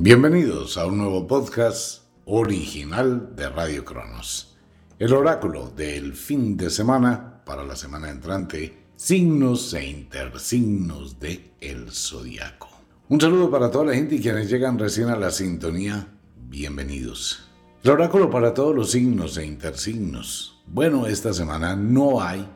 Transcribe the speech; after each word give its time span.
Bienvenidos 0.00 0.78
a 0.78 0.86
un 0.86 0.98
nuevo 0.98 1.26
podcast 1.26 2.04
original 2.24 3.34
de 3.34 3.48
Radio 3.48 3.84
Cronos. 3.84 4.56
El 4.96 5.12
oráculo 5.12 5.70
del 5.70 6.14
fin 6.14 6.56
de 6.56 6.70
semana 6.70 7.42
para 7.44 7.64
la 7.64 7.74
semana 7.74 8.08
entrante, 8.08 8.78
signos 8.94 9.74
e 9.74 9.84
intersignos 9.84 11.18
de 11.18 11.50
el 11.60 11.90
zodiaco. 11.90 12.68
Un 13.08 13.20
saludo 13.20 13.50
para 13.50 13.72
toda 13.72 13.86
la 13.86 13.94
gente 13.94 14.14
y 14.14 14.20
quienes 14.20 14.48
llegan 14.48 14.78
recién 14.78 15.08
a 15.08 15.16
la 15.16 15.32
sintonía, 15.32 16.06
bienvenidos. 16.48 17.50
El 17.82 17.90
oráculo 17.90 18.30
para 18.30 18.54
todos 18.54 18.76
los 18.76 18.92
signos 18.92 19.36
e 19.36 19.46
intersignos. 19.46 20.62
Bueno, 20.68 21.08
esta 21.08 21.32
semana 21.32 21.74
no 21.74 22.22
hay 22.22 22.48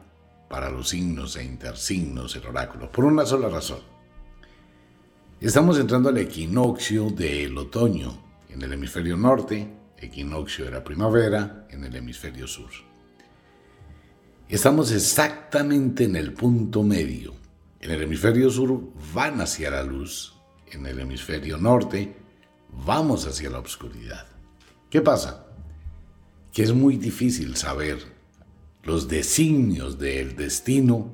para 0.48 0.70
los 0.70 0.90
signos 0.90 1.34
e 1.34 1.42
intersignos 1.42 2.36
el 2.36 2.46
oráculo, 2.46 2.92
por 2.92 3.04
una 3.04 3.26
sola 3.26 3.48
razón. 3.48 3.91
Estamos 5.42 5.76
entrando 5.80 6.08
al 6.08 6.18
equinoccio 6.18 7.10
del 7.10 7.58
otoño 7.58 8.16
en 8.48 8.62
el 8.62 8.74
hemisferio 8.74 9.16
norte, 9.16 9.68
equinoccio 9.98 10.66
de 10.66 10.70
la 10.70 10.84
primavera 10.84 11.66
en 11.68 11.82
el 11.82 11.96
hemisferio 11.96 12.46
sur. 12.46 12.70
Estamos 14.48 14.92
exactamente 14.92 16.04
en 16.04 16.14
el 16.14 16.32
punto 16.32 16.84
medio. 16.84 17.34
En 17.80 17.90
el 17.90 18.02
hemisferio 18.02 18.50
sur 18.50 18.92
van 19.12 19.40
hacia 19.40 19.72
la 19.72 19.82
luz, 19.82 20.32
en 20.70 20.86
el 20.86 21.00
hemisferio 21.00 21.58
norte 21.58 22.14
vamos 22.86 23.26
hacia 23.26 23.50
la 23.50 23.58
oscuridad. 23.58 24.28
¿Qué 24.90 25.00
pasa? 25.00 25.48
Que 26.52 26.62
es 26.62 26.72
muy 26.72 26.98
difícil 26.98 27.56
saber 27.56 27.98
los 28.84 29.08
designios 29.08 29.98
del 29.98 30.36
destino 30.36 31.12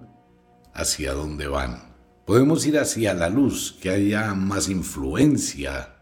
hacia 0.75 1.15
dónde 1.15 1.49
van. 1.49 1.88
Podemos 2.29 2.67
ir 2.67 2.79
hacia 2.79 3.15
la 3.15 3.31
luz, 3.31 3.75
que 3.81 3.89
haya 3.89 4.35
más 4.35 4.69
influencia 4.69 5.95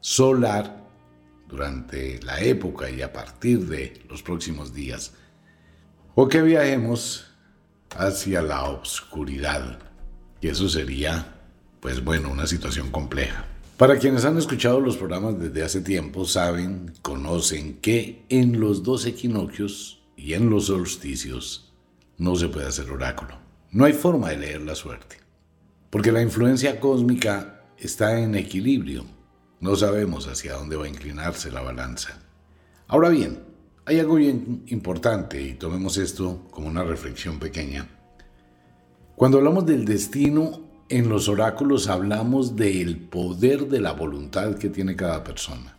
solar 0.00 0.84
durante 1.48 2.20
la 2.24 2.40
época 2.40 2.90
y 2.90 3.02
a 3.02 3.12
partir 3.12 3.68
de 3.68 4.02
los 4.08 4.20
próximos 4.20 4.74
días. 4.74 5.12
O 6.16 6.26
que 6.26 6.42
viajemos 6.42 7.26
hacia 7.96 8.42
la 8.42 8.64
oscuridad. 8.64 9.78
Y 10.40 10.48
eso 10.48 10.68
sería, 10.68 11.36
pues 11.78 12.02
bueno, 12.02 12.32
una 12.32 12.48
situación 12.48 12.90
compleja. 12.90 13.44
Para 13.76 13.96
quienes 13.96 14.24
han 14.24 14.38
escuchado 14.38 14.80
los 14.80 14.96
programas 14.96 15.38
desde 15.38 15.62
hace 15.62 15.82
tiempo, 15.82 16.24
saben, 16.24 16.94
conocen 17.00 17.76
que 17.76 18.24
en 18.28 18.58
los 18.58 18.82
dos 18.82 19.06
equinoccios 19.06 20.02
y 20.16 20.34
en 20.34 20.50
los 20.50 20.66
solsticios 20.66 21.72
no 22.18 22.34
se 22.34 22.48
puede 22.48 22.66
hacer 22.66 22.90
oráculo. 22.90 23.38
No 23.70 23.84
hay 23.84 23.92
forma 23.92 24.30
de 24.30 24.38
leer 24.38 24.62
la 24.62 24.74
suerte, 24.74 25.20
porque 25.90 26.12
la 26.12 26.22
influencia 26.22 26.78
cósmica 26.80 27.64
está 27.76 28.18
en 28.20 28.36
equilibrio. 28.36 29.04
No 29.60 29.76
sabemos 29.76 30.26
hacia 30.28 30.54
dónde 30.54 30.76
va 30.76 30.86
a 30.86 30.88
inclinarse 30.88 31.50
la 31.50 31.60
balanza. 31.60 32.22
Ahora 32.86 33.08
bien, 33.08 33.42
hay 33.84 33.98
algo 33.98 34.14
bien 34.14 34.62
importante 34.68 35.42
y 35.42 35.54
tomemos 35.54 35.96
esto 35.98 36.46
como 36.50 36.68
una 36.68 36.84
reflexión 36.84 37.38
pequeña. 37.38 37.88
Cuando 39.16 39.38
hablamos 39.38 39.66
del 39.66 39.84
destino, 39.84 40.62
en 40.88 41.08
los 41.08 41.28
oráculos 41.28 41.88
hablamos 41.88 42.56
del 42.56 42.96
poder 42.96 43.68
de 43.68 43.80
la 43.80 43.92
voluntad 43.92 44.56
que 44.56 44.70
tiene 44.70 44.96
cada 44.96 45.22
persona 45.22 45.76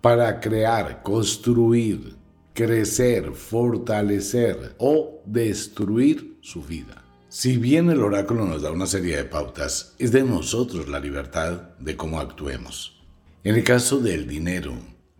para 0.00 0.40
crear, 0.40 1.02
construir, 1.02 2.16
crecer, 2.54 3.32
fortalecer 3.32 4.74
o 4.78 5.20
destruir 5.26 6.38
su 6.40 6.62
vida. 6.62 7.04
Si 7.28 7.58
bien 7.58 7.90
el 7.90 8.00
oráculo 8.00 8.46
nos 8.46 8.62
da 8.62 8.70
una 8.70 8.86
serie 8.86 9.16
de 9.16 9.24
pautas, 9.24 9.94
es 9.98 10.12
de 10.12 10.22
nosotros 10.22 10.88
la 10.88 10.98
libertad 10.98 11.76
de 11.78 11.96
cómo 11.96 12.20
actuemos. 12.20 13.02
En 13.44 13.54
el 13.54 13.64
caso 13.64 13.98
del 13.98 14.26
dinero, 14.26 14.72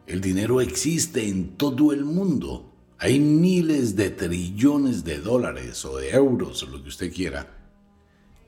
el 0.07 0.21
dinero 0.21 0.61
existe 0.61 1.29
en 1.29 1.57
todo 1.57 1.93
el 1.93 2.05
mundo. 2.05 2.73
Hay 2.99 3.21
miles 3.21 3.95
de 3.95 4.11
trillones 4.11 5.05
de 5.05 5.19
dólares 5.19 5.85
o 5.85 5.99
de 5.99 6.11
euros 6.11 6.63
o 6.63 6.67
lo 6.67 6.83
que 6.83 6.89
usted 6.89 7.13
quiera 7.13 7.55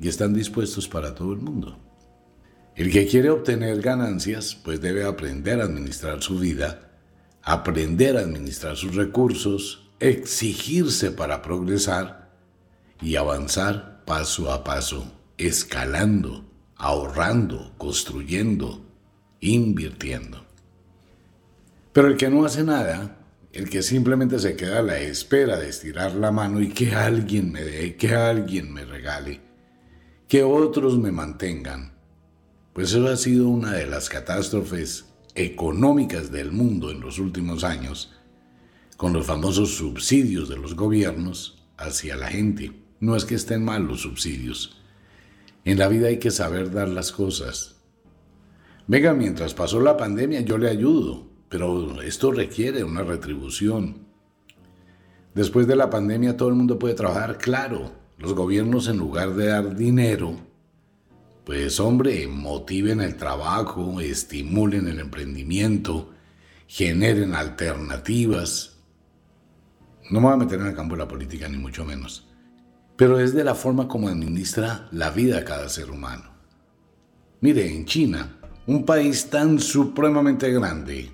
y 0.01 0.09
están 0.09 0.33
dispuestos 0.33 0.89
para 0.89 1.15
todo 1.15 1.33
el 1.33 1.41
mundo. 1.41 1.79
El 2.75 2.91
que 2.91 3.07
quiere 3.07 3.31
obtener 3.31 3.81
ganancias, 3.83 4.55
pues 4.55 4.81
debe 4.81 5.05
aprender 5.05 5.61
a 5.61 5.65
administrar 5.65 6.23
su 6.23 6.39
vida 6.39 6.91
aprender 7.43 8.17
a 8.17 8.21
administrar 8.21 8.77
sus 8.77 8.95
recursos, 8.95 9.91
exigirse 9.99 11.11
para 11.11 11.43
progresar 11.43 12.20
y 13.03 13.17
avanzar 13.17 14.05
paso 14.05 14.53
a 14.53 14.65
paso, 14.65 15.13
escalando, 15.39 16.45
ahorrando, 16.77 17.75
construyendo, 17.79 18.85
invirtiendo. 19.41 20.45
Pero 21.93 22.09
el 22.09 22.17
que 22.17 22.31
no 22.31 22.45
hace 22.45 22.63
nada, 22.63 23.19
el 23.53 23.69
que 23.69 23.83
simplemente 23.83 24.39
se 24.39 24.57
queda 24.57 24.79
a 24.79 24.83
la 24.83 24.99
espera 24.99 25.59
de 25.59 25.69
estirar 25.69 26.15
la 26.15 26.31
mano 26.31 26.61
y 26.61 26.69
que 26.69 26.95
alguien 26.95 27.51
me 27.51 27.63
dé, 27.63 27.97
que 27.97 28.15
alguien 28.15 28.73
me 28.73 28.85
regale, 28.85 29.41
que 30.29 30.45
otros 30.45 30.99
me 30.99 31.11
mantengan, 31.11 31.95
pues 32.73 32.93
eso 32.93 33.09
ha 33.09 33.17
sido 33.17 33.49
una 33.49 33.73
de 33.73 33.87
las 33.87 34.09
catástrofes 34.09 35.07
económicas 35.35 36.31
del 36.31 36.53
mundo 36.53 36.91
en 36.91 37.01
los 37.01 37.19
últimos 37.19 37.65
años, 37.65 38.13
con 38.97 39.13
los 39.13 39.27
famosos 39.27 39.77
subsidios 39.77 40.49
de 40.49 40.57
los 40.57 40.77
gobiernos 40.77 41.65
hacia 41.77 42.17
la 42.17 42.29
gente. 42.29 42.80
No 43.01 43.17
es 43.17 43.25
que 43.25 43.35
estén 43.35 43.65
mal 43.65 43.85
los 43.85 44.03
subsidios. 44.03 44.79
En 45.65 45.79
la 45.79 45.89
vida 45.89 46.09
hay 46.09 46.19
que 46.19 46.31
saber 46.31 46.71
dar 46.71 46.89
las 46.89 47.13
cosas. 47.13 47.77
Venga, 48.87 49.15
mientras 49.15 49.55
pasó 49.55 49.81
la 49.81 49.97
pandemia 49.97 50.41
yo 50.43 50.59
le 50.59 50.69
ayudo, 50.69 51.27
pero 51.49 52.03
esto 52.03 52.31
requiere 52.31 52.85
una 52.85 53.03
retribución. 53.03 54.07
Después 55.35 55.67
de 55.67 55.77
la 55.77 55.89
pandemia 55.91 56.37
todo 56.37 56.51
el 56.51 56.57
mundo 56.57 56.79
puede 56.79 56.95
trabajar, 56.95 57.39
claro. 57.39 57.93
Los 58.19 58.35
gobiernos 58.35 58.87
en 58.89 58.99
lugar 58.99 59.35
de 59.35 59.47
dar 59.47 59.75
dinero, 59.77 60.37
pues 61.45 61.81
hombre, 61.81 62.29
motiven 62.29 63.01
el 63.01 63.17
trabajo, 63.17 64.01
estimulen 64.01 64.87
el 64.89 65.01
emprendimiento, 65.01 66.13
generen 66.67 67.35
alternativas. 67.35 68.77
No 70.11 70.21
me 70.21 70.27
voy 70.27 70.35
a 70.35 70.37
meter 70.37 70.61
en 70.61 70.67
el 70.67 70.75
campo 70.75 70.95
de 70.95 71.03
la 71.03 71.09
política, 71.09 71.49
ni 71.49 71.57
mucho 71.57 71.85
menos. 71.85 72.30
Pero 73.01 73.19
es 73.19 73.33
de 73.33 73.45
la 73.45 73.55
forma 73.55 73.89
como 73.89 74.09
administra 74.09 74.87
la 74.93 75.09
vida 75.09 75.43
cada 75.43 75.71
ser 75.71 75.91
humano. 75.91 76.25
Mire, 77.41 77.75
en 77.75 77.87
China, 77.87 78.37
un 78.67 78.85
país 78.85 79.31
tan 79.31 79.59
supremamente 79.59 80.53
grande, 80.53 81.11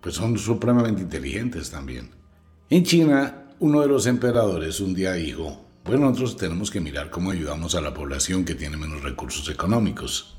pues 0.00 0.14
son 0.14 0.38
supremamente 0.38 1.02
inteligentes 1.02 1.72
también. 1.72 2.10
En 2.70 2.84
China, 2.84 3.48
uno 3.58 3.80
de 3.80 3.88
los 3.88 4.06
emperadores 4.06 4.78
un 4.78 4.94
día 4.94 5.14
dijo, 5.14 5.66
bueno, 5.84 6.08
nosotros 6.08 6.36
tenemos 6.36 6.70
que 6.70 6.80
mirar 6.80 7.10
cómo 7.10 7.32
ayudamos 7.32 7.74
a 7.74 7.80
la 7.80 7.92
población 7.92 8.44
que 8.44 8.54
tiene 8.54 8.76
menos 8.76 9.02
recursos 9.02 9.48
económicos. 9.48 10.36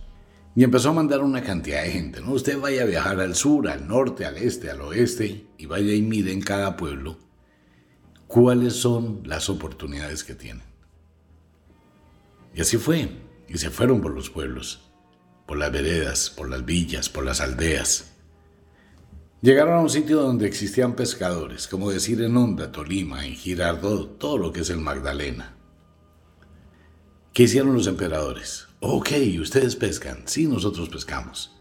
Y 0.55 0.63
empezó 0.63 0.91
a 0.91 0.93
mandar 0.93 1.19
una 1.19 1.43
cantidad 1.43 1.83
de 1.83 1.91
gente, 1.91 2.21
¿no? 2.21 2.31
Usted 2.31 2.57
vaya 2.57 2.83
a 2.83 2.85
viajar 2.85 3.19
al 3.19 3.35
sur, 3.35 3.67
al 3.67 3.85
norte, 3.85 4.25
al 4.25 4.37
este, 4.37 4.71
al 4.71 4.79
oeste, 4.79 5.45
y 5.57 5.65
vaya 5.65 5.93
y 5.93 6.01
mire 6.01 6.31
en 6.31 6.39
cada 6.39 6.77
pueblo 6.77 7.17
cuáles 8.27 8.75
son 8.75 9.23
las 9.25 9.49
oportunidades 9.49 10.23
que 10.23 10.35
tienen. 10.35 10.68
Y 12.53 12.61
así 12.61 12.77
fue, 12.77 13.09
y 13.47 13.57
se 13.57 13.69
fueron 13.69 14.01
por 14.01 14.13
los 14.13 14.29
pueblos, 14.29 14.91
por 15.45 15.57
las 15.57 15.71
veredas, 15.71 16.29
por 16.29 16.49
las 16.49 16.65
villas, 16.65 17.09
por 17.09 17.25
las 17.25 17.41
aldeas. 17.41 18.11
Llegaron 19.41 19.75
a 19.75 19.81
un 19.81 19.89
sitio 19.89 20.21
donde 20.21 20.47
existían 20.47 20.95
pescadores, 20.95 21.67
como 21.67 21.91
decir 21.91 22.21
en 22.21 22.35
Honda, 22.35 22.71
Tolima, 22.71 23.25
en 23.25 23.35
Girardot, 23.35 24.19
todo 24.19 24.37
lo 24.37 24.51
que 24.51 24.61
es 24.61 24.69
el 24.69 24.79
Magdalena. 24.79 25.55
¿Qué 27.33 27.43
hicieron 27.43 27.73
los 27.73 27.87
emperadores? 27.87 28.67
Ok, 28.81 29.11
ustedes 29.39 29.77
pescan. 29.77 30.23
Sí, 30.25 30.45
nosotros 30.45 30.89
pescamos. 30.89 31.55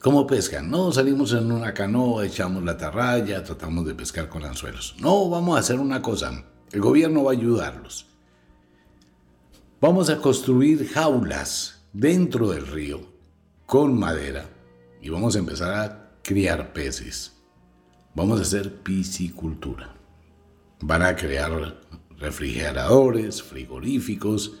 ¿Cómo 0.00 0.26
pescan? 0.26 0.70
No, 0.70 0.90
salimos 0.90 1.32
en 1.34 1.52
una 1.52 1.72
canoa, 1.72 2.26
echamos 2.26 2.64
la 2.64 2.76
tarraya, 2.76 3.44
tratamos 3.44 3.86
de 3.86 3.94
pescar 3.94 4.28
con 4.28 4.44
anzuelos. 4.44 4.96
No, 4.98 5.28
vamos 5.28 5.56
a 5.56 5.60
hacer 5.60 5.78
una 5.78 6.02
cosa. 6.02 6.44
El 6.72 6.80
gobierno 6.80 7.22
va 7.22 7.32
a 7.32 7.34
ayudarlos. 7.34 8.09
Vamos 9.80 10.10
a 10.10 10.18
construir 10.18 10.86
jaulas 10.90 11.86
dentro 11.94 12.50
del 12.50 12.66
río 12.66 13.00
con 13.64 13.98
madera 13.98 14.44
y 15.00 15.08
vamos 15.08 15.34
a 15.34 15.38
empezar 15.38 15.72
a 15.72 16.10
criar 16.22 16.74
peces. 16.74 17.32
Vamos 18.14 18.38
a 18.38 18.42
hacer 18.42 18.82
piscicultura. 18.82 19.96
Van 20.82 21.00
a 21.00 21.16
crear 21.16 21.80
refrigeradores, 22.18 23.42
frigoríficos 23.42 24.60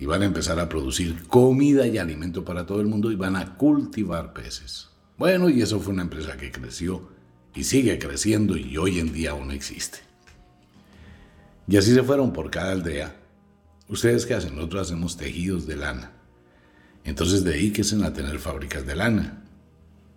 y 0.00 0.06
van 0.06 0.22
a 0.22 0.26
empezar 0.26 0.58
a 0.58 0.68
producir 0.68 1.28
comida 1.28 1.86
y 1.86 1.98
alimento 1.98 2.44
para 2.44 2.66
todo 2.66 2.80
el 2.80 2.88
mundo 2.88 3.12
y 3.12 3.14
van 3.14 3.36
a 3.36 3.56
cultivar 3.56 4.32
peces. 4.32 4.88
Bueno, 5.16 5.48
y 5.48 5.62
eso 5.62 5.78
fue 5.78 5.92
una 5.92 6.02
empresa 6.02 6.36
que 6.36 6.50
creció 6.50 7.08
y 7.54 7.62
sigue 7.62 8.00
creciendo 8.00 8.56
y 8.56 8.76
hoy 8.76 8.98
en 8.98 9.12
día 9.12 9.30
aún 9.30 9.52
existe. 9.52 9.98
Y 11.68 11.76
así 11.76 11.94
se 11.94 12.02
fueron 12.02 12.32
por 12.32 12.50
cada 12.50 12.72
aldea. 12.72 13.19
¿Ustedes 13.90 14.24
qué 14.24 14.34
hacen? 14.34 14.54
Nosotros 14.54 14.82
hacemos 14.82 15.16
tejidos 15.16 15.66
de 15.66 15.74
lana. 15.74 16.12
Entonces 17.02 17.42
dedíquese 17.42 18.02
a 18.04 18.12
tener 18.12 18.38
fábricas 18.38 18.86
de 18.86 18.94
lana. 18.94 19.42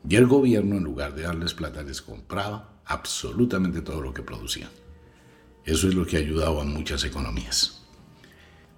Y 0.07 0.15
el 0.15 0.27
gobierno, 0.27 0.77
en 0.77 0.83
lugar 0.83 1.15
de 1.15 1.23
darles 1.23 1.55
plata, 1.55 1.81
les 1.81 2.01
compraba 2.01 2.81
absolutamente 2.85 3.81
todo 3.81 4.01
lo 4.01 4.13
que 4.13 4.21
producían. 4.21 4.69
Eso 5.65 5.87
es 5.87 5.95
lo 5.95 6.05
que 6.05 6.17
ha 6.17 6.19
ayudado 6.19 6.61
a 6.61 6.65
muchas 6.65 7.03
economías. 7.03 7.81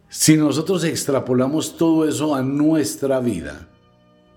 Si 0.07 0.38
nosotros 0.38 0.86
extrapolamos 0.86 1.75
todo 1.75 2.07
eso 2.07 2.33
a 2.33 2.42
nuestra 2.42 3.19
vida, 3.19 3.68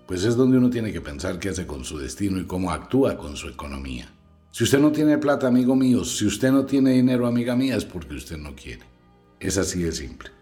pues 0.07 0.25
es 0.25 0.35
donde 0.35 0.57
uno 0.57 0.69
tiene 0.69 0.91
que 0.91 0.99
pensar 0.99 1.39
qué 1.39 1.49
hace 1.49 1.65
con 1.65 1.85
su 1.85 1.99
destino 1.99 2.37
y 2.37 2.45
cómo 2.45 2.71
actúa 2.71 3.17
con 3.17 3.37
su 3.37 3.47
economía. 3.47 4.11
Si 4.51 4.65
usted 4.65 4.79
no 4.79 4.91
tiene 4.91 5.19
plata, 5.19 5.47
amigo 5.47 5.75
mío, 5.75 6.03
si 6.03 6.25
usted 6.25 6.51
no 6.51 6.65
tiene 6.65 6.93
dinero, 6.93 7.27
amiga 7.27 7.55
mía, 7.55 7.77
es 7.77 7.85
porque 7.85 8.15
usted 8.15 8.37
no 8.37 8.55
quiere. 8.55 8.83
Es 9.39 9.57
así 9.57 9.83
de 9.83 9.91
simple. 9.91 10.38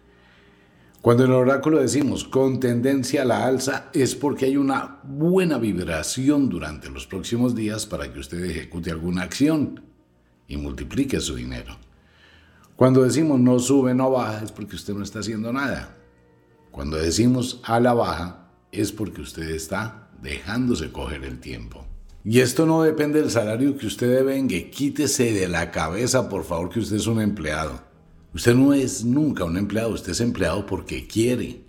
Cuando 1.00 1.24
en 1.24 1.30
el 1.30 1.36
oráculo 1.36 1.80
decimos 1.80 2.24
con 2.24 2.58
tendencia 2.58 3.22
a 3.22 3.24
la 3.24 3.46
alza, 3.46 3.88
es 3.92 4.16
porque 4.16 4.46
hay 4.46 4.56
una 4.56 4.98
buena 5.04 5.56
vibración 5.56 6.48
durante 6.48 6.90
los 6.90 7.06
próximos 7.06 7.54
días 7.54 7.86
para 7.86 8.12
que 8.12 8.18
usted 8.18 8.44
ejecute 8.44 8.90
alguna 8.90 9.22
acción 9.22 9.80
y 10.48 10.56
multiplique 10.56 11.20
su 11.20 11.36
dinero. 11.36 11.76
Cuando 12.74 13.04
decimos 13.04 13.38
no 13.38 13.60
sube, 13.60 13.94
no 13.94 14.10
baja, 14.10 14.42
es 14.42 14.50
porque 14.50 14.74
usted 14.74 14.94
no 14.94 15.04
está 15.04 15.20
haciendo 15.20 15.52
nada. 15.52 15.96
Cuando 16.72 16.96
decimos 16.96 17.60
a 17.64 17.78
la 17.78 17.94
baja, 17.94 18.50
es 18.72 18.90
porque 18.90 19.20
usted 19.20 19.50
está 19.50 20.10
dejándose 20.20 20.90
coger 20.90 21.24
el 21.24 21.38
tiempo. 21.38 21.86
Y 22.24 22.40
esto 22.40 22.66
no 22.66 22.82
depende 22.82 23.20
del 23.20 23.30
salario 23.30 23.76
que 23.76 23.86
usted 23.86 24.14
devengue. 24.14 24.70
Quítese 24.70 25.32
de 25.32 25.48
la 25.48 25.70
cabeza, 25.70 26.28
por 26.28 26.44
favor, 26.44 26.70
que 26.70 26.80
usted 26.80 26.96
es 26.96 27.06
un 27.06 27.20
empleado. 27.20 27.87
Usted 28.38 28.54
no 28.54 28.72
es 28.72 29.04
nunca 29.04 29.42
un 29.42 29.56
empleado, 29.56 29.90
usted 29.90 30.12
es 30.12 30.20
empleado 30.20 30.64
porque 30.64 31.08
quiere. 31.08 31.64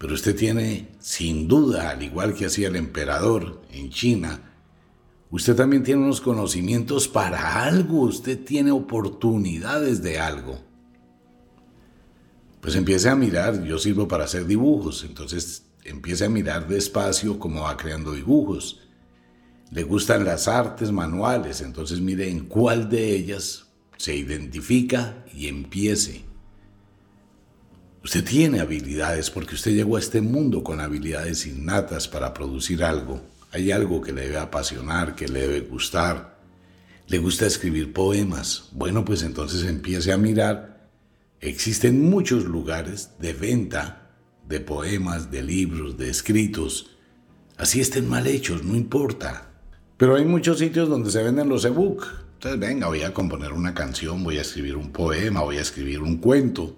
Pero 0.00 0.12
usted 0.12 0.34
tiene, 0.34 0.88
sin 0.98 1.46
duda, 1.46 1.90
al 1.90 2.02
igual 2.02 2.34
que 2.34 2.46
hacía 2.46 2.66
el 2.66 2.74
emperador 2.74 3.62
en 3.70 3.88
China, 3.88 4.52
usted 5.30 5.54
también 5.54 5.84
tiene 5.84 6.02
unos 6.02 6.20
conocimientos 6.20 7.06
para 7.06 7.62
algo, 7.62 8.00
usted 8.00 8.44
tiene 8.44 8.72
oportunidades 8.72 10.02
de 10.02 10.18
algo. 10.18 10.58
Pues 12.60 12.74
empiece 12.74 13.08
a 13.08 13.14
mirar, 13.14 13.62
yo 13.62 13.78
sirvo 13.78 14.08
para 14.08 14.24
hacer 14.24 14.46
dibujos, 14.46 15.04
entonces 15.04 15.66
empiece 15.84 16.24
a 16.24 16.28
mirar 16.28 16.66
despacio 16.66 17.38
cómo 17.38 17.60
va 17.60 17.76
creando 17.76 18.10
dibujos. 18.10 18.80
Le 19.70 19.84
gustan 19.84 20.24
las 20.24 20.48
artes 20.48 20.90
manuales, 20.90 21.60
entonces 21.60 22.00
mire 22.00 22.28
en 22.28 22.46
cuál 22.46 22.88
de 22.88 23.14
ellas 23.14 23.63
se 23.96 24.14
identifica 24.14 25.24
y 25.34 25.48
empiece. 25.48 26.24
Usted 28.04 28.24
tiene 28.24 28.60
habilidades 28.60 29.30
porque 29.30 29.54
usted 29.54 29.72
llegó 29.72 29.96
a 29.96 30.00
este 30.00 30.20
mundo 30.20 30.62
con 30.62 30.80
habilidades 30.80 31.46
innatas 31.46 32.06
para 32.06 32.34
producir 32.34 32.84
algo. 32.84 33.22
Hay 33.50 33.72
algo 33.72 34.02
que 34.02 34.12
le 34.12 34.22
debe 34.22 34.38
apasionar, 34.38 35.14
que 35.14 35.26
le 35.26 35.40
debe 35.40 35.60
gustar. 35.60 36.38
Le 37.06 37.18
gusta 37.18 37.46
escribir 37.46 37.92
poemas. 37.92 38.68
Bueno, 38.72 39.04
pues 39.04 39.22
entonces 39.22 39.64
empiece 39.64 40.12
a 40.12 40.18
mirar. 40.18 40.90
Existen 41.40 42.02
muchos 42.02 42.44
lugares 42.44 43.10
de 43.20 43.32
venta 43.32 44.10
de 44.48 44.60
poemas, 44.60 45.30
de 45.30 45.42
libros, 45.42 45.96
de 45.96 46.10
escritos. 46.10 46.90
Así 47.56 47.80
estén 47.80 48.08
mal 48.08 48.26
hechos, 48.26 48.64
no 48.64 48.76
importa. 48.76 49.50
Pero 49.96 50.16
hay 50.16 50.24
muchos 50.24 50.58
sitios 50.58 50.88
donde 50.88 51.10
se 51.10 51.22
venden 51.22 51.48
los 51.48 51.64
e-book. 51.64 52.23
Venga, 52.44 52.88
voy 52.88 53.00
a 53.02 53.14
componer 53.14 53.54
una 53.54 53.72
canción, 53.72 54.22
voy 54.22 54.36
a 54.36 54.42
escribir 54.42 54.76
un 54.76 54.92
poema, 54.92 55.40
voy 55.40 55.56
a 55.56 55.62
escribir 55.62 56.02
un 56.02 56.18
cuento. 56.18 56.76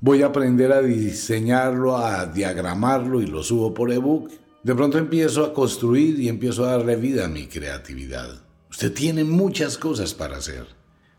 Voy 0.00 0.22
a 0.22 0.26
aprender 0.26 0.70
a 0.70 0.82
diseñarlo, 0.82 1.96
a 1.96 2.26
diagramarlo 2.26 3.22
y 3.22 3.26
lo 3.26 3.42
subo 3.42 3.72
por 3.72 3.90
ebook. 3.90 4.30
De 4.62 4.74
pronto 4.74 4.98
empiezo 4.98 5.46
a 5.46 5.54
construir 5.54 6.20
y 6.20 6.28
empiezo 6.28 6.66
a 6.66 6.72
darle 6.72 6.96
vida 6.96 7.24
a 7.24 7.28
mi 7.28 7.46
creatividad. 7.46 8.42
Usted 8.70 8.92
tiene 8.92 9.24
muchas 9.24 9.78
cosas 9.78 10.12
para 10.12 10.36
hacer. 10.36 10.66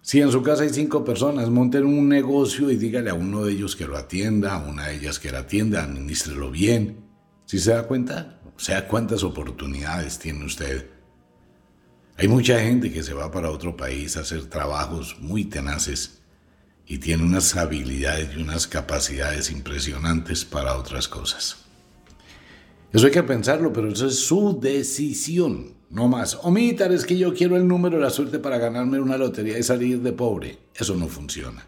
Si 0.01 0.21
en 0.21 0.31
su 0.31 0.44
casa 0.44 0.63
hay 0.63 0.69
cinco 0.69 1.03
personas, 1.03 1.50
monten 1.50 1.86
un 1.86 2.07
negocio 2.07 2.69
y 2.69 2.77
dígale 2.77 3.09
a 3.09 3.15
uno 3.15 3.44
de 3.44 3.53
ellos 3.53 3.75
que 3.75 3.88
lo 3.88 3.97
atienda, 3.97 4.53
a 4.53 4.69
una 4.69 4.88
de 4.88 4.97
ellas 4.97 5.18
que 5.18 5.31
la 5.31 5.39
atienda, 5.39 5.83
administrelo 5.83 6.51
bien. 6.51 7.06
Si 7.45 7.57
se 7.57 7.71
da 7.71 7.88
cuenta, 7.88 8.39
o 8.56 8.59
sea, 8.59 8.88
cuántas 8.88 9.24
oportunidades 9.24 10.19
tiene 10.19 10.45
usted 10.45 10.99
hay 12.19 12.27
mucha 12.27 12.60
gente 12.60 12.92
que 12.92 13.01
se 13.01 13.13
va 13.13 13.31
para 13.31 13.50
otro 13.50 13.77
país 13.77 14.18
a 14.18 14.21
hacer 14.21 14.48
trabajos 14.48 15.16
muy 15.21 15.45
tenaces 15.45 16.19
y 16.86 16.98
tiene 16.98 17.24
unas 17.24 17.56
habilidades 17.56 18.31
y 18.36 18.42
unas 18.42 18.68
capacidades 18.68 19.50
impresionantes 19.50 20.44
para 20.44 20.75
otras 20.75 21.07
cosas. 21.07 21.63
Eso 22.92 23.06
hay 23.06 23.13
que 23.13 23.24
pensarlo, 23.24 23.71
pero 23.71 23.88
eso 23.88 24.06
es 24.06 24.19
su 24.19 24.60
decisión, 24.60 25.75
no 25.89 26.10
más. 26.10 26.38
Omitar 26.44 26.92
es 26.92 27.06
que 27.06 27.18
yo 27.18 27.33
quiero 27.33 27.56
el 27.56 27.66
número 27.66 27.95
de 27.95 28.04
la 28.04 28.10
suerte 28.10 28.38
para 28.38 28.57
ganarme 28.57 29.00
una 29.00 29.18
lotería 29.18 29.57
y 29.57 29.63
salir 29.63 30.01
de 30.01 30.12
pobre. 30.12 30.57
Eso 30.75 30.95
no 30.95 31.07
funciona. 31.07 31.65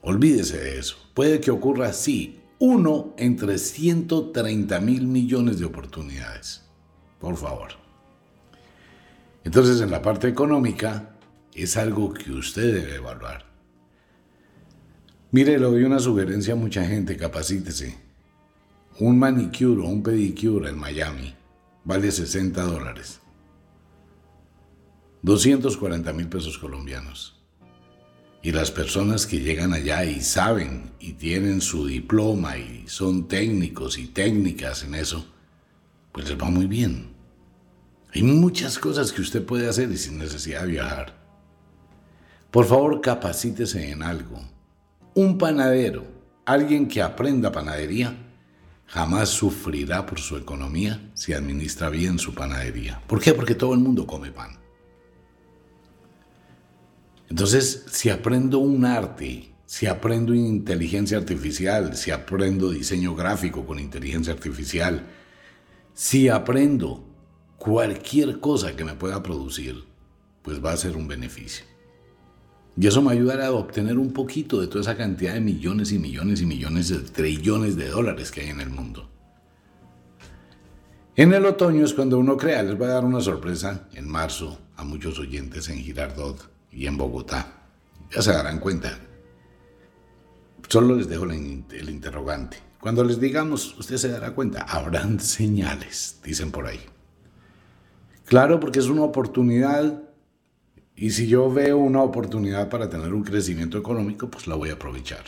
Olvídese 0.00 0.58
de 0.58 0.80
eso. 0.80 0.96
Puede 1.14 1.40
que 1.40 1.52
ocurra 1.52 1.90
así, 1.90 2.40
uno 2.58 3.14
entre 3.18 3.56
130 3.58 4.80
mil 4.80 5.06
millones 5.06 5.60
de 5.60 5.64
oportunidades. 5.64 6.62
Por 7.20 7.36
favor. 7.36 7.81
Entonces, 9.44 9.80
en 9.80 9.90
la 9.90 10.02
parte 10.02 10.28
económica, 10.28 11.16
es 11.54 11.76
algo 11.76 12.12
que 12.12 12.32
usted 12.32 12.74
debe 12.74 12.96
evaluar. 12.96 13.44
Mire, 15.30 15.58
le 15.58 15.64
doy 15.64 15.84
una 15.84 15.98
sugerencia 15.98 16.54
a 16.54 16.56
mucha 16.56 16.84
gente, 16.84 17.16
capacítese. 17.16 17.98
Un 19.00 19.18
manicure 19.18 19.80
o 19.80 19.86
un 19.86 20.02
pedicure 20.02 20.68
en 20.68 20.78
Miami 20.78 21.34
vale 21.84 22.10
60 22.10 22.62
dólares. 22.62 23.20
240 25.22 26.12
mil 26.12 26.28
pesos 26.28 26.58
colombianos. 26.58 27.40
Y 28.42 28.50
las 28.50 28.70
personas 28.70 29.26
que 29.26 29.38
llegan 29.38 29.72
allá 29.72 30.04
y 30.04 30.20
saben 30.20 30.90
y 30.98 31.12
tienen 31.12 31.60
su 31.60 31.86
diploma 31.86 32.58
y 32.58 32.84
son 32.88 33.28
técnicos 33.28 33.98
y 33.98 34.08
técnicas 34.08 34.82
en 34.82 34.96
eso, 34.96 35.24
pues 36.10 36.28
les 36.28 36.38
va 36.38 36.50
muy 36.50 36.66
bien. 36.66 37.11
Hay 38.14 38.22
muchas 38.22 38.78
cosas 38.78 39.10
que 39.10 39.22
usted 39.22 39.44
puede 39.44 39.68
hacer 39.68 39.90
y 39.90 39.96
sin 39.96 40.18
necesidad 40.18 40.62
de 40.62 40.72
viajar. 40.72 41.14
Por 42.50 42.66
favor, 42.66 43.00
capacítese 43.00 43.90
en 43.90 44.02
algo. 44.02 44.38
Un 45.14 45.38
panadero, 45.38 46.04
alguien 46.44 46.88
que 46.88 47.00
aprenda 47.00 47.50
panadería, 47.50 48.14
jamás 48.86 49.30
sufrirá 49.30 50.04
por 50.04 50.20
su 50.20 50.36
economía 50.36 51.10
si 51.14 51.32
administra 51.32 51.88
bien 51.88 52.18
su 52.18 52.34
panadería. 52.34 53.02
¿Por 53.06 53.20
qué? 53.20 53.32
Porque 53.32 53.54
todo 53.54 53.72
el 53.72 53.80
mundo 53.80 54.06
come 54.06 54.30
pan. 54.30 54.58
Entonces, 57.30 57.86
si 57.90 58.10
aprendo 58.10 58.58
un 58.58 58.84
arte, 58.84 59.54
si 59.64 59.86
aprendo 59.86 60.34
inteligencia 60.34 61.16
artificial, 61.16 61.96
si 61.96 62.10
aprendo 62.10 62.68
diseño 62.68 63.14
gráfico 63.14 63.64
con 63.64 63.78
inteligencia 63.78 64.34
artificial, 64.34 65.06
si 65.94 66.28
aprendo 66.28 67.11
cualquier 67.62 68.40
cosa 68.40 68.74
que 68.74 68.84
me 68.84 68.94
pueda 68.94 69.22
producir, 69.22 69.84
pues 70.42 70.62
va 70.62 70.72
a 70.72 70.76
ser 70.76 70.96
un 70.96 71.06
beneficio. 71.06 71.64
Y 72.76 72.88
eso 72.88 73.00
me 73.02 73.12
ayudará 73.12 73.46
a 73.46 73.52
obtener 73.52 73.98
un 73.98 74.12
poquito 74.12 74.60
de 74.60 74.66
toda 74.66 74.80
esa 74.80 74.96
cantidad 74.96 75.34
de 75.34 75.40
millones 75.40 75.92
y 75.92 76.00
millones 76.00 76.40
y 76.40 76.46
millones 76.46 76.88
de 76.88 76.98
trillones 76.98 77.76
de 77.76 77.88
dólares 77.88 78.32
que 78.32 78.40
hay 78.40 78.48
en 78.48 78.60
el 78.60 78.70
mundo. 78.70 79.08
En 81.14 81.32
el 81.32 81.46
otoño 81.46 81.84
es 81.84 81.94
cuando 81.94 82.18
uno 82.18 82.36
crea, 82.36 82.64
les 82.64 82.76
voy 82.76 82.88
a 82.88 82.94
dar 82.94 83.04
una 83.04 83.20
sorpresa 83.20 83.88
en 83.92 84.08
marzo 84.08 84.58
a 84.74 84.82
muchos 84.82 85.20
oyentes 85.20 85.68
en 85.68 85.78
Girardot 85.78 86.50
y 86.72 86.88
en 86.88 86.96
Bogotá. 86.96 87.68
Ya 88.12 88.22
se 88.22 88.32
darán 88.32 88.58
cuenta. 88.58 88.98
Solo 90.66 90.96
les 90.96 91.08
dejo 91.08 91.26
el 91.26 91.88
interrogante. 91.88 92.56
Cuando 92.80 93.04
les 93.04 93.20
digamos, 93.20 93.78
usted 93.78 93.98
se 93.98 94.08
dará 94.08 94.32
cuenta, 94.32 94.62
habrán 94.62 95.20
señales, 95.20 96.18
dicen 96.24 96.50
por 96.50 96.66
ahí. 96.66 96.80
Claro, 98.24 98.60
porque 98.60 98.78
es 98.78 98.86
una 98.86 99.02
oportunidad 99.02 100.02
y 100.94 101.10
si 101.10 101.26
yo 101.26 101.50
veo 101.50 101.78
una 101.78 102.02
oportunidad 102.02 102.68
para 102.68 102.88
tener 102.88 103.12
un 103.12 103.24
crecimiento 103.24 103.78
económico, 103.78 104.30
pues 104.30 104.46
la 104.46 104.54
voy 104.54 104.70
a 104.70 104.74
aprovechar. 104.74 105.24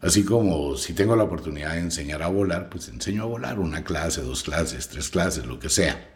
Así 0.00 0.24
como 0.24 0.76
si 0.76 0.92
tengo 0.92 1.16
la 1.16 1.24
oportunidad 1.24 1.72
de 1.72 1.80
enseñar 1.80 2.22
a 2.22 2.28
volar, 2.28 2.68
pues 2.68 2.88
enseño 2.88 3.22
a 3.22 3.26
volar 3.26 3.58
una 3.58 3.84
clase, 3.84 4.20
dos 4.20 4.42
clases, 4.42 4.88
tres 4.88 5.08
clases, 5.08 5.46
lo 5.46 5.58
que 5.58 5.70
sea. 5.70 6.10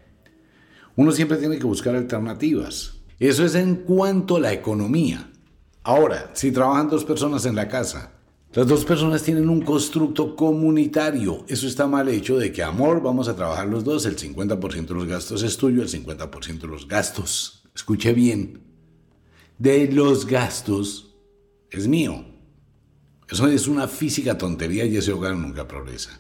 Uno 0.97 1.13
siempre 1.13 1.39
tiene 1.39 1.59
que 1.59 1.65
buscar 1.65 1.95
alternativas. 1.95 2.97
Eso 3.19 3.45
es 3.45 3.55
en 3.55 3.77
cuanto 3.77 4.37
a 4.37 4.41
la 4.41 4.53
economía. 4.53 5.31
Ahora, 5.83 6.31
si 6.35 6.53
trabajan 6.53 6.91
dos 6.91 7.05
personas 7.05 7.47
en 7.47 7.55
la 7.55 7.69
casa 7.69 8.18
las 8.55 8.67
dos 8.67 8.85
personas 8.85 9.23
tienen 9.23 9.49
un 9.49 9.61
constructo 9.61 10.35
comunitario. 10.35 11.45
Eso 11.49 11.67
está 11.67 11.87
mal 11.87 12.09
hecho 12.09 12.39
de 12.39 12.51
que, 12.51 12.63
amor, 12.63 13.03
vamos 13.03 13.29
a 13.29 13.37
trabajar 13.37 13.69
los 13.69 13.85
dos, 13.85 14.07
el 14.07 14.17
50% 14.17 14.87
de 14.87 14.95
los 14.95 15.07
gastos 15.07 15.43
es 15.43 15.57
tuyo, 15.59 15.83
el 15.83 15.89
50% 15.89 16.61
de 16.61 16.67
los 16.67 16.89
gastos, 16.89 17.65
escuche 17.75 18.15
bien, 18.15 18.63
de 19.59 19.93
los 19.93 20.27
gastos 20.27 21.15
es 21.71 21.87
mío. 21.87 22.25
Eso 23.29 23.47
es 23.49 23.69
una 23.69 23.87
física 23.87 24.39
tontería 24.39 24.87
y 24.87 24.97
ese 24.97 25.13
hogar 25.13 25.37
nunca 25.37 25.69
progresa. 25.69 26.19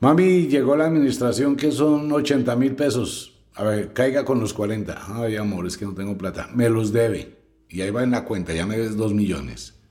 Mami, 0.00 0.48
llegó 0.48 0.76
la 0.76 0.86
administración 0.86 1.56
que 1.56 1.72
son 1.72 2.12
80 2.12 2.54
mil 2.56 2.74
pesos. 2.74 3.44
A 3.54 3.64
ver, 3.64 3.92
caiga 3.94 4.24
con 4.24 4.40
los 4.40 4.52
40. 4.52 5.22
Ay, 5.22 5.36
amor, 5.36 5.66
es 5.66 5.78
que 5.78 5.86
no 5.86 5.94
tengo 5.94 6.18
plata. 6.18 6.50
Me 6.54 6.68
los 6.68 6.92
debe. 6.92 7.38
Y 7.68 7.80
ahí 7.80 7.90
va 7.90 8.02
en 8.02 8.10
la 8.10 8.24
cuenta, 8.24 8.52
ya 8.52 8.66
me 8.66 8.76
des 8.76 8.96
2 8.96 9.14
millones. 9.14 9.81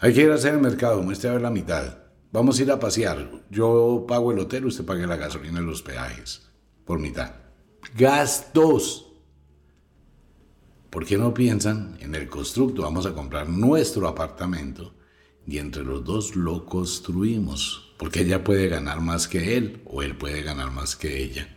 Hay 0.00 0.14
que 0.14 0.22
ir 0.22 0.30
a 0.30 0.34
hacer 0.34 0.54
el 0.54 0.60
mercado, 0.60 1.02
muestre 1.02 1.28
a 1.28 1.32
ver 1.32 1.42
la 1.42 1.50
mitad. 1.50 1.98
Vamos 2.30 2.58
a 2.58 2.62
ir 2.62 2.70
a 2.70 2.78
pasear. 2.78 3.30
Yo 3.50 4.04
pago 4.06 4.32
el 4.32 4.38
hotel, 4.38 4.66
usted 4.66 4.84
pague 4.84 5.06
la 5.06 5.16
gasolina 5.16 5.60
y 5.60 5.64
los 5.64 5.82
peajes. 5.82 6.48
Por 6.84 7.00
mitad. 7.00 7.34
Gastos. 7.96 9.12
¿Por 10.90 11.04
qué 11.04 11.18
no 11.18 11.34
piensan 11.34 11.96
en 12.00 12.14
el 12.14 12.28
constructo? 12.28 12.82
Vamos 12.82 13.06
a 13.06 13.12
comprar 13.12 13.48
nuestro 13.48 14.06
apartamento 14.08 14.94
y 15.46 15.58
entre 15.58 15.82
los 15.82 16.04
dos 16.04 16.36
lo 16.36 16.64
construimos, 16.64 17.94
porque 17.98 18.20
ella 18.20 18.44
puede 18.44 18.68
ganar 18.68 19.00
más 19.00 19.26
que 19.26 19.56
él 19.56 19.82
o 19.86 20.02
él 20.02 20.16
puede 20.16 20.42
ganar 20.42 20.70
más 20.70 20.94
que 20.94 21.22
ella. 21.22 21.48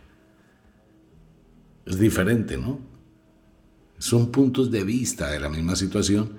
Es 1.86 1.98
diferente, 1.98 2.56
¿no? 2.56 2.80
Son 3.98 4.32
puntos 4.32 4.70
de 4.70 4.84
vista 4.84 5.30
de 5.30 5.40
la 5.40 5.48
misma 5.48 5.76
situación, 5.76 6.38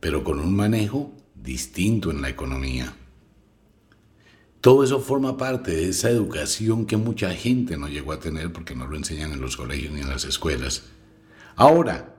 pero 0.00 0.24
con 0.24 0.40
un 0.40 0.54
manejo 0.54 1.15
distinto 1.42 2.10
en 2.10 2.22
la 2.22 2.28
economía. 2.28 2.94
Todo 4.60 4.82
eso 4.82 5.00
forma 5.00 5.36
parte 5.36 5.70
de 5.70 5.90
esa 5.90 6.10
educación 6.10 6.86
que 6.86 6.96
mucha 6.96 7.32
gente 7.32 7.76
no 7.76 7.88
llegó 7.88 8.12
a 8.12 8.20
tener 8.20 8.52
porque 8.52 8.74
no 8.74 8.86
lo 8.86 8.96
enseñan 8.96 9.32
en 9.32 9.40
los 9.40 9.56
colegios 9.56 9.92
ni 9.92 10.00
en 10.00 10.08
las 10.08 10.24
escuelas. 10.24 10.84
Ahora, 11.54 12.16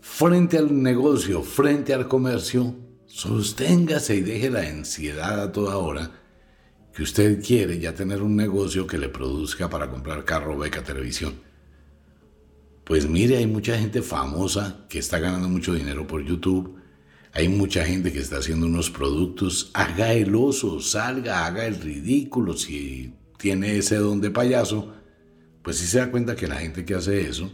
frente 0.00 0.56
al 0.56 0.82
negocio, 0.82 1.42
frente 1.42 1.92
al 1.92 2.06
comercio, 2.06 2.76
sosténgase 3.06 4.16
y 4.16 4.20
deje 4.20 4.50
la 4.50 4.60
ansiedad 4.60 5.40
a 5.40 5.52
toda 5.52 5.78
hora 5.78 6.12
que 6.94 7.02
usted 7.02 7.42
quiere 7.44 7.78
ya 7.78 7.94
tener 7.94 8.22
un 8.22 8.36
negocio 8.36 8.86
que 8.86 8.98
le 8.98 9.08
produzca 9.08 9.68
para 9.68 9.90
comprar 9.90 10.24
carro, 10.24 10.56
beca, 10.58 10.82
televisión. 10.82 11.34
Pues 12.84 13.08
mire, 13.08 13.36
hay 13.36 13.46
mucha 13.46 13.78
gente 13.78 14.02
famosa 14.02 14.86
que 14.88 14.98
está 14.98 15.18
ganando 15.18 15.48
mucho 15.48 15.74
dinero 15.74 16.06
por 16.06 16.24
YouTube. 16.24 16.79
Hay 17.32 17.48
mucha 17.48 17.84
gente 17.84 18.12
que 18.12 18.18
está 18.18 18.38
haciendo 18.38 18.66
unos 18.66 18.90
productos. 18.90 19.70
Haga 19.74 20.12
el 20.12 20.34
oso, 20.34 20.80
salga, 20.80 21.46
haga 21.46 21.66
el 21.66 21.80
ridículo. 21.80 22.56
Si 22.56 23.14
tiene 23.38 23.76
ese 23.76 23.96
don 23.96 24.20
de 24.20 24.30
payaso, 24.30 24.92
pues 25.62 25.78
si 25.78 25.86
se 25.86 25.98
da 25.98 26.10
cuenta 26.10 26.36
que 26.36 26.48
la 26.48 26.56
gente 26.56 26.84
que 26.84 26.94
hace 26.94 27.20
eso 27.20 27.50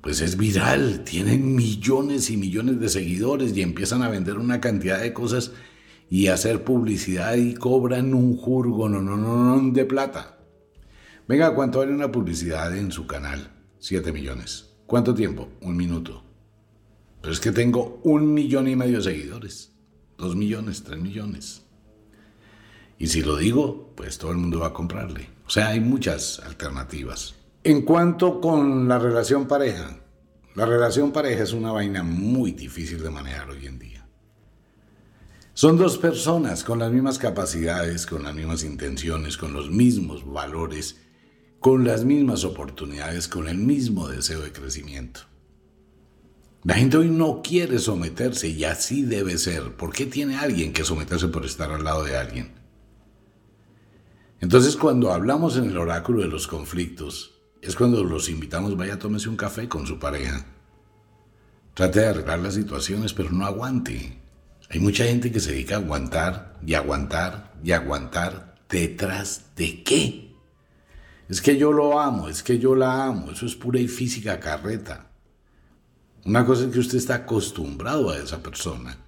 pues 0.00 0.20
es 0.22 0.36
viral, 0.36 1.04
tienen 1.04 1.54
millones 1.54 2.30
y 2.30 2.36
millones 2.36 2.80
de 2.80 2.88
seguidores 2.88 3.56
y 3.56 3.62
empiezan 3.62 4.02
a 4.02 4.08
vender 4.08 4.38
una 4.38 4.60
cantidad 4.60 5.00
de 5.00 5.12
cosas 5.12 5.52
y 6.08 6.28
hacer 6.28 6.64
publicidad 6.64 7.34
y 7.34 7.54
cobran 7.54 8.14
un 8.14 8.36
jurgo 8.36 8.88
no, 8.88 9.02
no, 9.02 9.16
no, 9.16 9.56
no, 9.56 9.72
de 9.72 9.84
plata. 9.84 10.38
Venga, 11.28 11.54
¿cuánto 11.54 11.80
vale 11.80 11.92
una 11.92 12.10
publicidad 12.10 12.76
en 12.76 12.90
su 12.90 13.06
canal? 13.06 13.52
Siete 13.78 14.12
millones. 14.12 14.70
¿Cuánto 14.86 15.14
tiempo? 15.14 15.48
Un 15.60 15.76
minuto. 15.76 16.24
Pero 17.20 17.32
es 17.32 17.40
que 17.40 17.52
tengo 17.52 18.00
un 18.04 18.32
millón 18.32 18.68
y 18.68 18.76
medio 18.76 18.98
de 18.98 19.04
seguidores. 19.04 19.72
Dos 20.16 20.36
millones, 20.36 20.82
tres 20.82 21.00
millones. 21.00 21.62
Y 22.98 23.06
si 23.06 23.22
lo 23.22 23.36
digo, 23.36 23.92
pues 23.96 24.18
todo 24.18 24.30
el 24.30 24.38
mundo 24.38 24.60
va 24.60 24.68
a 24.68 24.72
comprarle. 24.72 25.28
O 25.46 25.50
sea, 25.50 25.68
hay 25.68 25.80
muchas 25.80 26.40
alternativas. 26.40 27.34
En 27.64 27.82
cuanto 27.82 28.40
con 28.40 28.88
la 28.88 28.98
relación 28.98 29.46
pareja, 29.46 29.98
la 30.54 30.66
relación 30.66 31.12
pareja 31.12 31.42
es 31.42 31.52
una 31.52 31.72
vaina 31.72 32.02
muy 32.02 32.52
difícil 32.52 33.02
de 33.02 33.10
manejar 33.10 33.50
hoy 33.50 33.66
en 33.66 33.78
día. 33.78 34.06
Son 35.54 35.76
dos 35.76 35.98
personas 35.98 36.64
con 36.64 36.78
las 36.78 36.90
mismas 36.90 37.18
capacidades, 37.18 38.06
con 38.06 38.22
las 38.22 38.34
mismas 38.34 38.64
intenciones, 38.64 39.36
con 39.36 39.52
los 39.52 39.70
mismos 39.70 40.30
valores, 40.30 40.96
con 41.58 41.84
las 41.84 42.04
mismas 42.04 42.44
oportunidades, 42.44 43.28
con 43.28 43.46
el 43.46 43.58
mismo 43.58 44.08
deseo 44.08 44.40
de 44.40 44.52
crecimiento. 44.52 45.29
La 46.62 46.74
gente 46.74 46.98
hoy 46.98 47.08
no 47.08 47.40
quiere 47.42 47.78
someterse 47.78 48.48
y 48.48 48.64
así 48.64 49.02
debe 49.02 49.38
ser. 49.38 49.76
¿Por 49.76 49.92
qué 49.92 50.04
tiene 50.04 50.36
alguien 50.36 50.74
que 50.74 50.84
someterse 50.84 51.28
por 51.28 51.46
estar 51.46 51.70
al 51.70 51.84
lado 51.84 52.04
de 52.04 52.18
alguien? 52.18 52.52
Entonces 54.40 54.76
cuando 54.76 55.12
hablamos 55.12 55.56
en 55.56 55.64
el 55.64 55.78
oráculo 55.78 56.20
de 56.20 56.28
los 56.28 56.46
conflictos, 56.46 57.40
es 57.62 57.76
cuando 57.76 58.04
los 58.04 58.28
invitamos, 58.28 58.76
vaya, 58.76 58.98
tómese 58.98 59.30
un 59.30 59.36
café 59.36 59.68
con 59.68 59.86
su 59.86 59.98
pareja. 59.98 60.46
Trate 61.72 62.00
de 62.00 62.08
arreglar 62.08 62.40
las 62.40 62.54
situaciones, 62.54 63.14
pero 63.14 63.30
no 63.30 63.46
aguante. 63.46 64.20
Hay 64.68 64.80
mucha 64.80 65.04
gente 65.04 65.32
que 65.32 65.40
se 65.40 65.52
dedica 65.52 65.76
a 65.76 65.78
aguantar 65.78 66.58
y 66.64 66.74
aguantar 66.74 67.54
y 67.64 67.72
aguantar 67.72 68.56
detrás 68.68 69.54
de 69.56 69.82
qué. 69.82 70.36
Es 71.28 71.40
que 71.40 71.56
yo 71.56 71.72
lo 71.72 72.00
amo, 72.00 72.28
es 72.28 72.42
que 72.42 72.58
yo 72.58 72.74
la 72.74 73.04
amo, 73.06 73.30
eso 73.30 73.46
es 73.46 73.54
pura 73.54 73.78
y 73.80 73.88
física 73.88 74.40
carreta. 74.40 75.09
Una 76.24 76.44
cosa 76.44 76.64
es 76.64 76.72
que 76.72 76.80
usted 76.80 76.98
está 76.98 77.14
acostumbrado 77.14 78.10
a 78.10 78.18
esa 78.18 78.42
persona, 78.42 78.98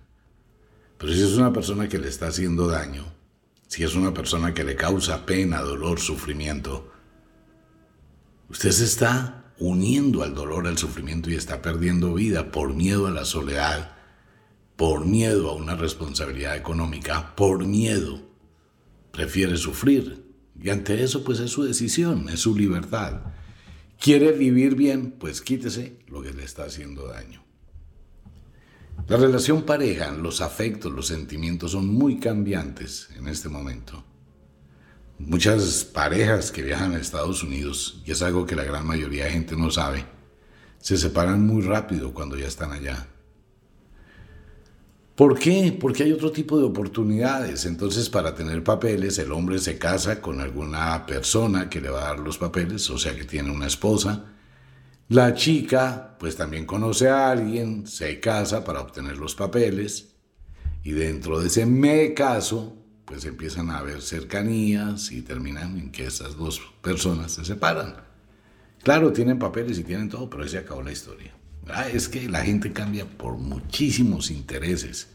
pero 0.99 1.13
si 1.13 1.23
es 1.23 1.33
una 1.33 1.53
persona 1.53 1.89
que 1.89 1.99
le 1.99 2.09
está 2.09 2.29
haciendo 2.29 2.69
daño, 2.69 3.05
si 3.69 3.85
es 3.85 3.95
una 3.95 4.15
persona 4.15 4.55
que 4.55 4.65
le 4.65 4.77
causa 4.77 5.27
pena, 5.27 5.61
dolor, 5.61 6.01
sufrimiento, 6.01 6.93
Usted 8.53 8.71
se 8.71 8.85
está 8.85 9.55
uniendo 9.59 10.23
al 10.23 10.35
dolor, 10.35 10.67
al 10.67 10.77
sufrimiento 10.77 11.31
y 11.31 11.37
está 11.37 11.63
perdiendo 11.63 12.13
vida 12.13 12.53
por 12.53 12.75
miedo 12.75 13.07
a 13.07 13.11
la 13.11 13.25
soledad, 13.25 13.97
por 14.77 15.07
miedo 15.07 15.49
a 15.49 15.55
una 15.55 15.75
responsabilidad 15.75 16.55
económica, 16.55 17.35
por 17.35 17.65
miedo. 17.65 18.21
Prefiere 19.11 19.57
sufrir. 19.57 20.35
Y 20.63 20.69
ante 20.69 21.03
eso, 21.03 21.25
pues 21.25 21.41
es 21.41 21.51
su 21.51 21.63
decisión, 21.65 22.29
es 22.29 22.41
su 22.41 22.55
libertad. 22.55 23.23
¿Quiere 24.03 24.33
vivir 24.33 24.75
bien? 24.75 25.13
Pues 25.13 25.41
quítese 25.41 26.01
lo 26.09 26.23
que 26.23 26.33
le 26.33 26.43
está 26.43 26.65
haciendo 26.65 27.07
daño. 27.07 27.45
La 29.07 29.17
relación 29.17 29.63
pareja, 29.63 30.11
los 30.11 30.41
afectos, 30.41 30.91
los 30.91 31.07
sentimientos 31.07 31.71
son 31.71 31.87
muy 31.87 32.19
cambiantes 32.19 33.11
en 33.17 33.29
este 33.29 33.49
momento. 33.49 34.05
Muchas 35.21 35.85
parejas 35.85 36.51
que 36.51 36.63
viajan 36.63 36.95
a 36.95 36.99
Estados 36.99 37.45
Unidos, 37.45 38.03
y 38.05 38.11
es 38.11 38.23
algo 38.23 38.45
que 38.45 38.57
la 38.57 38.65
gran 38.65 38.85
mayoría 38.85 39.27
de 39.27 39.31
gente 39.31 39.57
no 39.57 39.71
sabe, 39.71 40.05
se 40.81 40.97
separan 40.97 41.47
muy 41.47 41.63
rápido 41.63 42.13
cuando 42.13 42.37
ya 42.37 42.49
están 42.49 42.73
allá. 42.73 43.07
¿Por 45.15 45.39
qué? 45.39 45.77
Porque 45.79 46.05
hay 46.05 46.13
otro 46.13 46.33
tipo 46.33 46.59
de 46.59 46.65
oportunidades. 46.65 47.67
Entonces, 47.67 48.09
para 48.09 48.35
tener 48.35 48.65
papeles, 48.65 49.19
el 49.19 49.33
hombre 49.33 49.59
se 49.59 49.79
casa 49.79 50.23
con 50.23 50.41
alguna 50.41 51.05
persona 51.07 51.69
que 51.69 51.81
le 51.81 51.91
va 51.91 52.01
a 52.01 52.09
dar 52.09 52.21
los 52.21 52.39
papeles, 52.39 52.89
o 52.89 52.99
sea 52.99 53.15
que 53.15 53.25
tiene 53.25 53.51
una 53.51 53.67
esposa. 53.67 54.25
La 55.09 55.35
chica, 55.35 56.17
pues 56.19 56.37
también 56.37 56.65
conoce 56.65 57.11
a 57.11 57.31
alguien, 57.31 57.87
se 57.87 58.21
casa 58.21 58.65
para 58.65 58.81
obtener 58.81 59.19
los 59.19 59.35
papeles. 59.35 60.15
Y 60.83 60.93
dentro 60.93 61.41
de 61.41 61.49
ese 61.49 61.67
me 61.67 62.15
caso, 62.15 62.75
pues 63.05 63.27
empiezan 63.27 63.71
a 63.71 63.79
haber 63.79 64.01
cercanías 64.01 65.13
y 65.13 65.21
terminan 65.21 65.79
en 65.79 65.93
que 65.93 66.07
esas 66.07 66.37
dos 66.37 66.63
personas 66.81 67.33
se 67.33 67.45
separan. 67.45 67.97
Claro, 68.83 69.13
tienen 69.13 69.39
papeles 69.39 69.79
y 69.79 69.85
tienen 69.85 70.09
todo, 70.09 70.31
pero 70.31 70.43
ahí 70.43 70.49
se 70.49 70.59
acabó 70.59 70.83
la 70.83 70.93
historia. 70.93 71.35
Ah, 71.69 71.89
es 71.89 72.09
que 72.09 72.29
la 72.29 72.41
gente 72.41 72.73
cambia 72.73 73.07
por 73.07 73.39
muchísimos 73.39 74.31
intereses. 74.31 75.09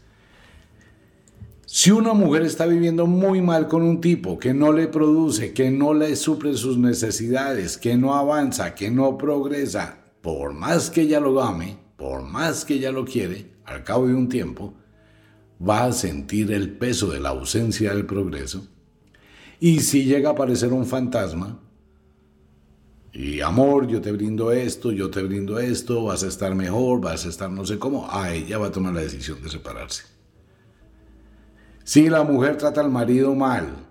Si 1.66 1.90
una 1.90 2.14
mujer 2.14 2.42
está 2.42 2.64
viviendo 2.64 3.06
muy 3.06 3.42
mal 3.42 3.68
con 3.68 3.82
un 3.82 4.00
tipo 4.00 4.38
que 4.38 4.54
no 4.54 4.72
le 4.72 4.88
produce, 4.88 5.52
que 5.52 5.70
no 5.70 5.92
le 5.92 6.16
suple 6.16 6.54
sus 6.54 6.78
necesidades, 6.78 7.76
que 7.76 7.96
no 7.96 8.14
avanza, 8.14 8.74
que 8.74 8.90
no 8.90 9.18
progresa, 9.18 9.98
por 10.22 10.54
más 10.54 10.88
que 10.88 11.02
ella 11.02 11.20
lo 11.20 11.42
ame, 11.42 11.76
por 11.96 12.22
más 12.22 12.64
que 12.64 12.74
ella 12.74 12.90
lo 12.90 13.04
quiere, 13.04 13.50
al 13.66 13.84
cabo 13.84 14.06
de 14.06 14.14
un 14.14 14.30
tiempo, 14.30 14.72
va 15.60 15.84
a 15.84 15.92
sentir 15.92 16.52
el 16.52 16.70
peso 16.70 17.08
de 17.10 17.20
la 17.20 17.30
ausencia 17.30 17.92
del 17.92 18.06
progreso. 18.06 18.66
Y 19.60 19.80
si 19.80 20.04
llega 20.04 20.30
a 20.30 20.32
aparecer 20.32 20.72
un 20.72 20.86
fantasma, 20.86 21.60
y 23.18 23.40
amor, 23.40 23.88
yo 23.88 24.00
te 24.00 24.12
brindo 24.12 24.52
esto, 24.52 24.92
yo 24.92 25.10
te 25.10 25.20
brindo 25.24 25.58
esto, 25.58 26.04
vas 26.04 26.22
a 26.22 26.28
estar 26.28 26.54
mejor, 26.54 27.00
vas 27.00 27.26
a 27.26 27.28
estar 27.28 27.50
no 27.50 27.66
sé 27.66 27.76
cómo, 27.76 28.08
a 28.08 28.32
ella 28.32 28.58
va 28.58 28.68
a 28.68 28.70
tomar 28.70 28.94
la 28.94 29.00
decisión 29.00 29.42
de 29.42 29.50
separarse. 29.50 30.04
Si 31.82 32.08
la 32.08 32.22
mujer 32.22 32.56
trata 32.58 32.80
al 32.80 32.92
marido 32.92 33.34
mal 33.34 33.88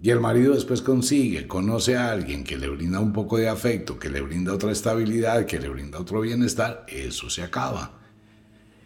y 0.00 0.10
el 0.10 0.20
marido 0.20 0.54
después 0.54 0.80
consigue, 0.80 1.48
conoce 1.48 1.96
a 1.96 2.12
alguien 2.12 2.44
que 2.44 2.56
le 2.56 2.68
brinda 2.68 3.00
un 3.00 3.12
poco 3.12 3.36
de 3.36 3.48
afecto, 3.48 3.98
que 3.98 4.10
le 4.10 4.20
brinda 4.20 4.54
otra 4.54 4.70
estabilidad, 4.70 5.44
que 5.44 5.58
le 5.58 5.68
brinda 5.68 5.98
otro 5.98 6.20
bienestar, 6.20 6.86
eso 6.86 7.28
se 7.30 7.42
acaba. 7.42 7.98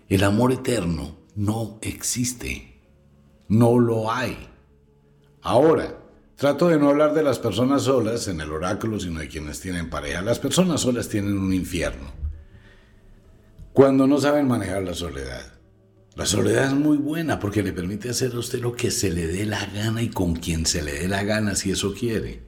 El 0.09 0.25
amor 0.25 0.53
eterno 0.53 1.19
no 1.35 1.79
existe. 1.83 2.81
No 3.49 3.79
lo 3.79 4.11
hay. 4.11 4.39
Ahora, 5.43 5.99
trato 6.37 6.69
de 6.69 6.79
no 6.79 6.91
hablar 6.91 7.15
de 7.15 7.23
las 7.23 7.39
personas 7.39 7.83
solas 7.83 8.29
en 8.29 8.41
el 8.41 8.53
oráculo, 8.53 9.01
sino 9.01 9.21
de 9.21 9.29
quienes 9.29 9.61
tienen 9.61 9.91
pareja. 9.91 10.23
Las 10.23 10.39
personas 10.39 10.83
solas 10.83 11.09
tienen 11.09 11.39
un 11.39 11.53
infierno. 11.53 12.13
Cuando 13.73 14.07
no 14.07 14.19
saben 14.19 14.47
manejar 14.47 14.83
la 14.83 14.95
soledad. 14.95 15.53
La 16.15 16.25
soledad 16.25 16.67
es 16.67 16.73
muy 16.73 16.97
buena 16.97 17.39
porque 17.39 17.63
le 17.63 17.75
permite 17.75 18.09
hacer 18.09 18.33
a 18.33 18.39
usted 18.39 18.61
lo 18.61 18.73
que 18.73 18.91
se 18.91 19.11
le 19.11 19.27
dé 19.27 19.45
la 19.45 19.67
gana 19.67 20.01
y 20.01 20.09
con 20.09 20.35
quien 20.35 20.65
se 20.65 20.83
le 20.83 20.93
dé 20.93 21.09
la 21.09 21.25
gana 21.25 21.55
si 21.55 21.73
eso 21.73 21.93
quiere. 21.93 22.43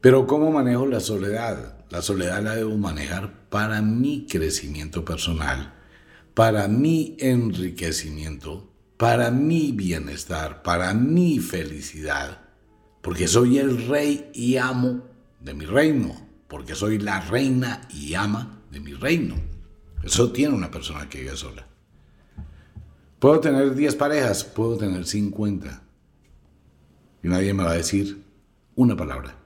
Pero 0.00 0.26
¿cómo 0.28 0.52
manejo 0.52 0.86
la 0.86 1.00
soledad? 1.00 1.84
La 1.90 2.02
soledad 2.02 2.42
la 2.42 2.54
debo 2.54 2.76
manejar 2.76 3.48
para 3.48 3.82
mi 3.82 4.26
crecimiento 4.26 5.04
personal, 5.04 5.74
para 6.34 6.68
mi 6.68 7.16
enriquecimiento, 7.18 8.72
para 8.96 9.30
mi 9.32 9.72
bienestar, 9.72 10.62
para 10.62 10.94
mi 10.94 11.40
felicidad, 11.40 12.41
porque 13.02 13.28
soy 13.28 13.58
el 13.58 13.88
rey 13.88 14.30
y 14.32 14.56
amo 14.56 15.02
de 15.40 15.52
mi 15.52 15.66
reino, 15.66 16.14
porque 16.48 16.74
soy 16.74 16.98
la 16.98 17.20
reina 17.20 17.82
y 17.90 18.14
ama 18.14 18.62
de 18.70 18.80
mi 18.80 18.94
reino. 18.94 19.34
Eso 20.02 20.32
tiene 20.32 20.54
una 20.54 20.70
persona 20.70 21.08
que 21.08 21.20
vive 21.20 21.36
sola. 21.36 21.66
Puedo 23.18 23.40
tener 23.40 23.74
10 23.74 23.94
parejas, 23.96 24.44
puedo 24.44 24.76
tener 24.76 25.04
50. 25.04 25.82
Y 27.22 27.28
nadie 27.28 27.54
me 27.54 27.64
va 27.64 27.72
a 27.72 27.76
decir 27.76 28.24
una 28.74 28.96
palabra. 28.96 29.36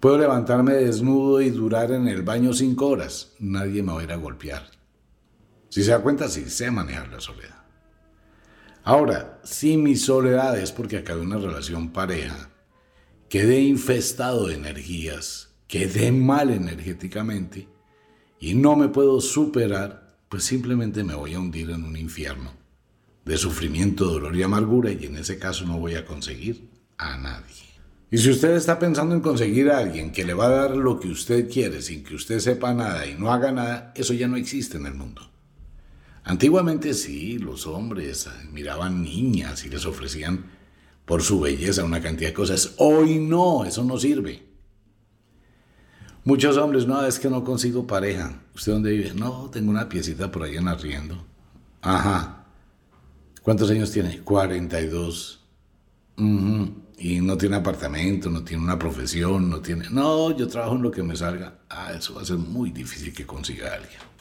Puedo 0.00 0.18
levantarme 0.18 0.74
desnudo 0.74 1.40
y 1.40 1.50
durar 1.50 1.90
en 1.92 2.08
el 2.08 2.22
baño 2.22 2.52
5 2.52 2.86
horas. 2.86 3.32
Nadie 3.38 3.82
me 3.82 3.92
va 3.92 4.00
a 4.00 4.04
ir 4.04 4.12
a 4.12 4.16
golpear. 4.16 4.70
Si 5.70 5.82
se 5.82 5.90
da 5.90 6.00
cuenta, 6.00 6.28
sí 6.28 6.48
sé 6.48 6.70
manejar 6.70 7.08
la 7.08 7.20
soledad. 7.20 7.53
Ahora, 8.86 9.40
si 9.44 9.78
mi 9.78 9.96
soledad 9.96 10.58
es 10.58 10.70
porque 10.70 10.98
acabé 10.98 11.22
una 11.22 11.38
relación 11.38 11.88
pareja, 11.90 12.50
quedé 13.30 13.60
infestado 13.60 14.48
de 14.48 14.56
energías, 14.56 15.54
quedé 15.66 16.12
mal 16.12 16.50
energéticamente 16.50 17.66
y 18.38 18.52
no 18.52 18.76
me 18.76 18.88
puedo 18.88 19.22
superar, 19.22 20.18
pues 20.28 20.44
simplemente 20.44 21.02
me 21.02 21.14
voy 21.14 21.32
a 21.32 21.40
hundir 21.40 21.70
en 21.70 21.82
un 21.82 21.96
infierno 21.96 22.52
de 23.24 23.38
sufrimiento, 23.38 24.04
dolor 24.04 24.36
y 24.36 24.42
amargura 24.42 24.92
y 24.92 25.06
en 25.06 25.16
ese 25.16 25.38
caso 25.38 25.64
no 25.64 25.78
voy 25.78 25.94
a 25.94 26.04
conseguir 26.04 26.68
a 26.98 27.16
nadie. 27.16 27.64
Y 28.10 28.18
si 28.18 28.28
usted 28.28 28.54
está 28.54 28.78
pensando 28.78 29.14
en 29.14 29.22
conseguir 29.22 29.70
a 29.70 29.78
alguien 29.78 30.12
que 30.12 30.26
le 30.26 30.34
va 30.34 30.44
a 30.44 30.50
dar 30.50 30.76
lo 30.76 31.00
que 31.00 31.08
usted 31.08 31.50
quiere 31.50 31.80
sin 31.80 32.04
que 32.04 32.16
usted 32.16 32.38
sepa 32.38 32.74
nada 32.74 33.06
y 33.06 33.14
no 33.14 33.32
haga 33.32 33.50
nada, 33.50 33.94
eso 33.96 34.12
ya 34.12 34.28
no 34.28 34.36
existe 34.36 34.76
en 34.76 34.84
el 34.84 34.94
mundo. 34.94 35.33
Antiguamente 36.24 36.94
sí, 36.94 37.38
los 37.38 37.66
hombres 37.66 38.28
miraban 38.50 39.02
niñas 39.02 39.64
y 39.66 39.68
les 39.68 39.84
ofrecían 39.84 40.46
por 41.04 41.22
su 41.22 41.40
belleza 41.40 41.84
una 41.84 42.00
cantidad 42.00 42.30
de 42.30 42.34
cosas. 42.34 42.74
Hoy 42.78 43.18
no, 43.18 43.64
eso 43.64 43.84
no 43.84 43.98
sirve. 43.98 44.42
Muchos 46.24 46.56
hombres, 46.56 46.86
no, 46.86 47.04
es 47.04 47.18
que 47.18 47.28
no 47.28 47.44
consigo 47.44 47.86
pareja. 47.86 48.40
¿Usted 48.54 48.72
dónde 48.72 48.92
vive? 48.92 49.12
No, 49.14 49.50
tengo 49.50 49.70
una 49.70 49.90
piecita 49.90 50.32
por 50.32 50.44
ahí 50.44 50.56
en 50.56 50.68
arriendo. 50.68 51.26
Ajá. 51.82 52.46
¿Cuántos 53.42 53.70
años 53.70 53.90
tiene? 53.90 54.20
42. 54.20 55.44
Y 56.96 57.20
no 57.20 57.36
tiene 57.36 57.56
apartamento, 57.56 58.30
no 58.30 58.42
tiene 58.42 58.62
una 58.62 58.78
profesión, 58.78 59.50
no 59.50 59.60
tiene... 59.60 59.90
No, 59.90 60.34
yo 60.34 60.48
trabajo 60.48 60.76
en 60.76 60.82
lo 60.82 60.90
que 60.90 61.02
me 61.02 61.14
salga. 61.14 61.58
Ah, 61.68 61.92
eso 61.92 62.14
va 62.14 62.22
a 62.22 62.24
ser 62.24 62.38
muy 62.38 62.70
difícil 62.70 63.12
que 63.12 63.26
consiga 63.26 63.68
a 63.68 63.74
alguien. 63.74 64.13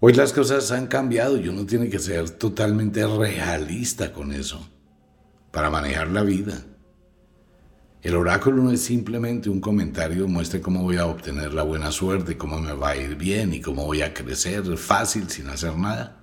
Hoy 0.00 0.12
las 0.12 0.32
cosas 0.32 0.70
han 0.70 0.86
cambiado 0.86 1.36
y 1.38 1.48
uno 1.48 1.66
tiene 1.66 1.88
que 1.88 1.98
ser 1.98 2.30
totalmente 2.30 3.04
realista 3.04 4.12
con 4.12 4.30
eso 4.30 4.64
para 5.50 5.70
manejar 5.70 6.06
la 6.08 6.22
vida. 6.22 6.64
El 8.02 8.14
oráculo 8.14 8.62
no 8.62 8.70
es 8.70 8.80
simplemente 8.80 9.50
un 9.50 9.60
comentario, 9.60 10.28
muestre 10.28 10.60
cómo 10.60 10.84
voy 10.84 10.98
a 10.98 11.06
obtener 11.06 11.52
la 11.52 11.64
buena 11.64 11.90
suerte, 11.90 12.38
cómo 12.38 12.60
me 12.60 12.74
va 12.74 12.90
a 12.90 12.96
ir 12.96 13.16
bien 13.16 13.52
y 13.52 13.60
cómo 13.60 13.86
voy 13.86 14.02
a 14.02 14.14
crecer 14.14 14.76
fácil 14.76 15.28
sin 15.28 15.48
hacer 15.48 15.76
nada. 15.76 16.20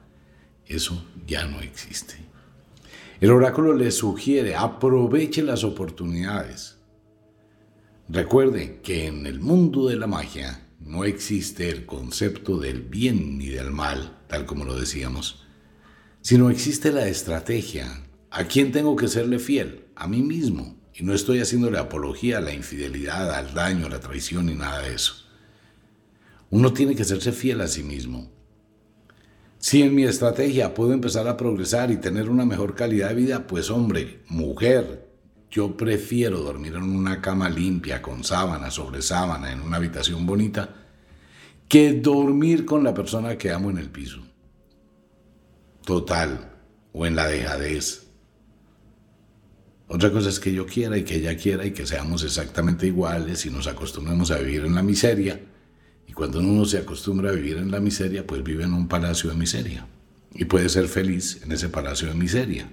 Eso 0.66 1.04
ya 1.28 1.46
no 1.46 1.60
existe. 1.60 2.16
El 3.20 3.32
oráculo 3.32 3.74
le 3.74 3.92
sugiere, 3.92 4.56
aproveche 4.56 5.44
las 5.44 5.66
oportunidades. 5.66 6.78
Recuerde 8.08 8.80
que 8.82 9.08
en 9.08 9.26
el 9.26 9.42
mundo 9.42 9.90
de 9.90 9.98
la 9.98 10.08
magia 10.08 10.65
no 10.86 11.04
existe 11.04 11.70
el 11.70 11.88
concepto 11.88 12.60
del 12.60 12.82
bien 12.82 13.40
ni 13.40 13.48
del 13.48 13.72
mal, 13.72 14.20
tal 14.28 14.46
como 14.46 14.66
lo 14.66 14.80
decíamos, 14.80 15.44
sino 16.22 16.52
existe 16.52 16.92
la 16.92 17.08
estrategia. 17.08 18.04
¿A 18.30 18.44
quién 18.46 18.72
tengo 18.72 18.96
que 18.96 19.08
serle 19.08 19.40
fiel? 19.40 19.86
A 19.96 20.08
mí 20.08 20.22
mismo. 20.22 20.78
Y 20.94 21.04
no 21.04 21.14
estoy 21.14 21.40
haciéndole 21.40 21.80
apología 21.80 22.38
a 22.38 22.42
la 22.42 22.54
infidelidad, 22.54 23.34
al 23.34 23.54
daño, 23.54 23.88
a 23.88 23.90
la 23.90 24.00
traición 24.00 24.46
ni 24.46 24.54
nada 24.54 24.82
de 24.82 24.94
eso. 24.94 25.16
Uno 26.52 26.72
tiene 26.72 26.96
que 26.96 27.04
serse 27.04 27.32
fiel 27.32 27.62
a 27.62 27.68
sí 27.68 27.82
mismo. 27.82 28.32
Si 29.58 29.82
en 29.82 29.96
mi 29.96 30.04
estrategia 30.04 30.76
puedo 30.76 30.94
empezar 30.94 31.28
a 31.28 31.36
progresar 31.36 31.90
y 31.90 31.98
tener 31.98 32.30
una 32.30 32.46
mejor 32.46 32.76
calidad 32.76 33.10
de 33.10 33.16
vida, 33.16 33.48
pues 33.48 33.72
hombre, 33.72 34.22
mujer, 34.28 35.05
yo 35.56 35.78
prefiero 35.78 36.42
dormir 36.42 36.74
en 36.76 36.84
una 36.84 37.22
cama 37.22 37.48
limpia, 37.50 38.02
con 38.02 38.26
sábana, 38.26 38.70
sobre 38.70 39.02
sábana, 39.02 39.54
en 39.54 39.62
una 39.62 39.78
habitación 39.78 40.26
bonita, 40.26 40.70
que 41.70 41.94
dormir 41.94 42.66
con 42.66 42.84
la 42.84 42.94
persona 42.94 43.38
que 43.38 43.52
amo 43.52 43.70
en 43.70 43.78
el 43.78 43.90
piso. 43.90 44.20
Total, 45.86 46.52
o 46.92 47.06
en 47.06 47.16
la 47.16 47.28
dejadez 47.28 48.06
otra 49.88 50.12
cosa 50.12 50.30
es 50.30 50.40
que 50.40 50.52
yo 50.52 50.66
quiera 50.66 50.98
y 50.98 51.04
que 51.04 51.16
ella 51.16 51.38
quiera 51.38 51.66
y 51.66 51.72
que 51.72 51.86
seamos 51.86 52.24
exactamente 52.24 52.88
iguales 52.88 53.46
y 53.46 53.50
nos 53.50 53.68
acostumbremos 53.68 54.32
a 54.32 54.40
vivir 54.40 54.66
en 54.66 54.76
la 54.76 54.82
miseria. 54.82 55.40
Y 56.06 56.14
cuando 56.14 56.40
uno 56.40 56.66
se 56.66 56.80
acostumbra 56.80 57.30
a 57.30 57.34
vivir 57.34 57.58
en 57.58 57.72
la 57.72 57.80
miseria, 57.80 58.26
pues 58.26 58.44
vive 58.44 58.64
en 58.64 58.74
un 58.74 58.88
palacio 58.90 59.30
de 59.30 59.38
miseria. 59.38 59.88
Y 60.34 60.46
puede 60.46 60.68
ser 60.68 60.88
feliz 60.88 61.42
en 61.44 61.52
ese 61.52 61.70
palacio 61.70 62.08
de 62.08 62.16
miseria. 62.16 62.68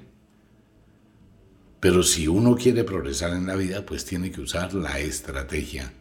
Pero 1.83 2.05
si 2.05 2.29
uno 2.29 2.55
quiere 2.55 2.85
progresar 2.85 3.33
en 3.33 3.49
la 3.49 3.57
vida, 3.57 3.85
pues 3.85 4.05
tiene 4.05 4.31
que 4.31 4.41
usar 4.41 4.73
la 4.73 5.01
estrategia 5.01 5.93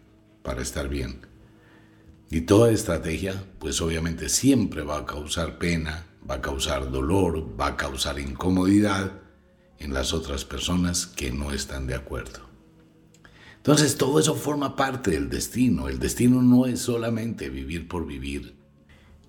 para 0.44 0.62
estar 0.62 0.88
bien. 0.88 1.26
Y 2.30 2.42
toda 2.42 2.70
estrategia, 2.70 3.44
pues 3.58 3.82
obviamente 3.82 4.30
siempre 4.30 4.84
va 4.84 5.00
a 5.00 5.06
causar 5.08 5.58
pena, 5.58 6.06
va 6.30 6.36
a 6.36 6.42
causar 6.42 6.92
dolor, 6.92 7.60
va 7.60 7.66
a 7.66 7.78
causar 7.78 8.20
incomodidad 8.20 9.14
en 9.80 9.92
las 9.92 10.14
otras 10.14 10.46
personas 10.46 11.08
que 11.08 11.32
no 11.32 11.52
están 11.52 11.88
de 11.88 11.96
acuerdo. 11.96 12.42
Entonces 13.58 13.98
todo 13.98 14.20
eso 14.20 14.36
forma 14.36 14.76
parte 14.76 15.10
del 15.10 15.30
destino. 15.32 15.90
El 15.90 15.98
destino 15.98 16.44
no 16.44 16.68
es 16.68 16.80
solamente 16.80 17.50
vivir 17.50 17.88
por 17.88 18.06
vivir. 18.06 18.54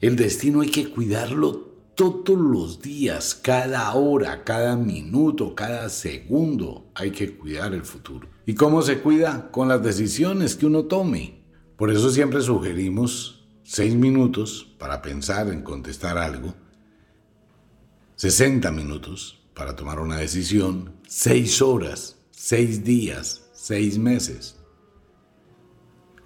El 0.03 0.17
destino 0.17 0.61
hay 0.61 0.69
que 0.69 0.91
cuidarlo 0.91 1.72
todos 2.11 2.39
los 2.39 2.83
días, 2.83 3.35
cada 3.35 3.93
hora, 3.95 4.45
cada 4.45 4.77
minuto, 4.77 5.55
cada 5.55 5.89
segundo. 5.89 6.91
Hay 6.95 7.11
que 7.11 7.37
cuidar 7.37 7.73
el 7.75 7.85
futuro. 7.85 8.29
¿Y 8.45 8.55
cómo 8.55 8.83
se 8.83 8.99
cuida? 9.01 9.51
Con 9.51 9.69
las 9.69 9.83
decisiones 9.83 10.57
que 10.57 10.67
uno 10.67 10.85
tome. 10.85 11.43
Por 11.77 11.91
eso 11.91 12.11
siempre 12.11 12.41
sugerimos 12.41 13.45
seis 13.63 13.95
minutos 13.95 14.75
para 14.79 15.01
pensar 15.01 15.49
en 15.49 15.63
contestar 15.63 16.19
algo, 16.19 16.55
60 18.17 18.71
minutos 18.71 19.41
para 19.55 19.75
tomar 19.75 19.99
una 19.99 20.17
decisión, 20.17 20.95
seis 21.07 21.63
horas, 21.63 22.17
seis 22.31 22.85
días, 22.85 23.51
seis 23.53 23.99
meses. 23.99 24.57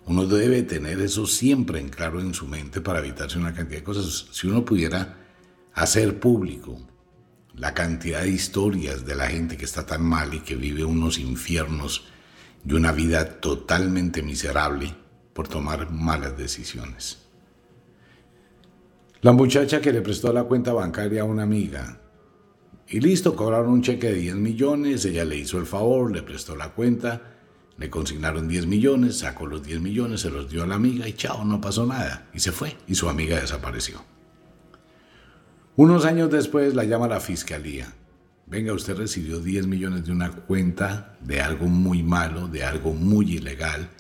Uno 0.07 0.27
debe 0.27 0.63
tener 0.63 1.01
eso 1.01 1.27
siempre 1.27 1.81
en 1.81 1.89
claro 1.89 2.21
en 2.21 2.33
su 2.33 2.47
mente 2.47 2.81
para 2.81 3.01
evitarse 3.01 3.39
una 3.39 3.53
cantidad 3.53 3.81
de 3.81 3.85
cosas. 3.85 4.29
Si 4.31 4.47
uno 4.47 4.65
pudiera 4.65 5.26
hacer 5.77 6.19
público 6.19 6.81
la 7.55 7.75
cantidad 7.75 8.23
de 8.23 8.31
historias 8.31 9.05
de 9.05 9.15
la 9.15 9.29
gente 9.29 9.57
que 9.59 9.67
está 9.67 9.87
tan 9.87 10.03
mal 10.03 10.33
y 10.33 10.41
que 10.41 10.57
vive 10.57 10.85
unos 10.85 11.19
infiernos 11.19 12.09
y 12.67 12.73
una 12.73 12.93
vida 12.93 13.41
totalmente 13.41 14.23
miserable 14.23 14.95
por 15.35 15.49
tomar 15.49 15.91
malas 15.91 16.37
decisiones. 16.37 17.19
La 19.21 19.33
muchacha 19.33 19.81
que 19.81 19.93
le 19.93 20.01
prestó 20.01 20.33
la 20.33 20.45
cuenta 20.45 20.73
bancaria 20.73 21.23
a 21.23 21.25
una 21.25 21.43
amiga 21.43 22.01
y 22.89 23.01
listo, 23.01 23.37
cobraron 23.37 23.71
un 23.71 23.83
cheque 23.83 24.09
de 24.09 24.15
10 24.15 24.37
millones, 24.37 25.05
ella 25.05 25.25
le 25.25 25.37
hizo 25.37 25.59
el 25.59 25.67
favor, 25.67 26.11
le 26.11 26.23
prestó 26.23 26.57
la 26.57 26.71
cuenta, 26.71 27.35
le 27.77 27.91
consignaron 27.91 28.49
10 28.49 28.67
millones, 28.67 29.19
sacó 29.19 29.47
los 29.47 29.63
10 29.63 29.81
millones, 29.81 30.23
se 30.23 30.31
los 30.31 30.49
dio 30.49 30.63
a 30.63 30.67
la 30.67 30.77
amiga 30.77 31.07
y 31.07 31.13
chao, 31.13 31.45
no 31.45 31.61
pasó 31.61 31.85
nada. 31.85 32.31
Y 32.33 32.41
se 32.41 32.53
fue, 32.53 32.77
y 32.87 32.95
su 32.95 33.09
amiga 33.09 33.41
desapareció. 33.41 34.16
Unos 35.77 36.07
años 36.07 36.31
después 36.31 36.75
la 36.75 36.85
llama 36.85 37.07
la 37.07 37.21
fiscalía. 37.21 37.93
Venga, 38.47 38.73
usted 38.73 38.97
recibió 38.97 39.41
10 39.41 39.67
millones 39.67 40.07
de 40.07 40.13
una 40.13 40.31
cuenta 40.31 41.19
de 41.21 41.43
algo 41.43 41.67
muy 41.67 42.03
malo, 42.03 42.49
de 42.49 42.65
algo 42.65 42.95
muy 42.95 43.35
ilegal. 43.35 43.91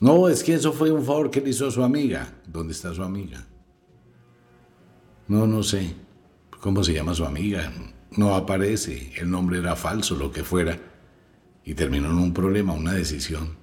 No, 0.00 0.28
es 0.28 0.44
que 0.44 0.54
eso 0.54 0.72
fue 0.72 0.90
un 0.90 1.04
favor 1.04 1.30
que 1.30 1.40
le 1.40 1.50
hizo 1.50 1.68
a 1.68 1.70
su 1.70 1.82
amiga. 1.82 2.34
¿Dónde 2.46 2.72
está 2.72 2.92
su 2.92 3.02
amiga? 3.02 3.46
No, 5.28 5.46
no 5.46 5.62
sé. 5.62 5.94
¿Cómo 6.60 6.84
se 6.84 6.92
llama 6.92 7.14
su 7.14 7.24
amiga? 7.24 7.72
No 8.10 8.34
aparece, 8.34 9.12
el 9.16 9.30
nombre 9.30 9.58
era 9.58 9.76
falso, 9.76 10.16
lo 10.16 10.32
que 10.32 10.44
fuera. 10.44 10.78
Y 11.64 11.74
terminó 11.74 12.10
en 12.10 12.18
un 12.18 12.34
problema, 12.34 12.74
una 12.74 12.92
decisión, 12.92 13.56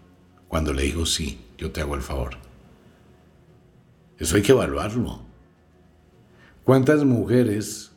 cuando 0.47 0.73
le 0.73 0.83
dijo, 0.83 1.05
sí, 1.05 1.37
yo 1.57 1.71
te 1.71 1.81
hago 1.81 1.93
el 1.93 2.01
favor. 2.01 2.37
Eso 4.17 4.37
hay 4.37 4.41
que 4.41 4.53
evaluarlo. 4.53 5.26
¿Cuántas 6.67 7.05
mujeres 7.05 7.91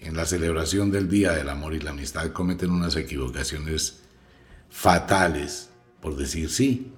en 0.00 0.16
la 0.16 0.24
celebración 0.24 0.90
del 0.90 1.06
Día 1.06 1.32
del 1.32 1.50
Amor 1.50 1.74
y 1.74 1.80
la 1.80 1.90
Amistad 1.90 2.32
cometen 2.32 2.70
unas 2.70 2.96
equivocaciones 2.96 4.00
fatales 4.70 5.68
por 6.00 6.16
decir 6.16 6.48
sí? 6.48 6.90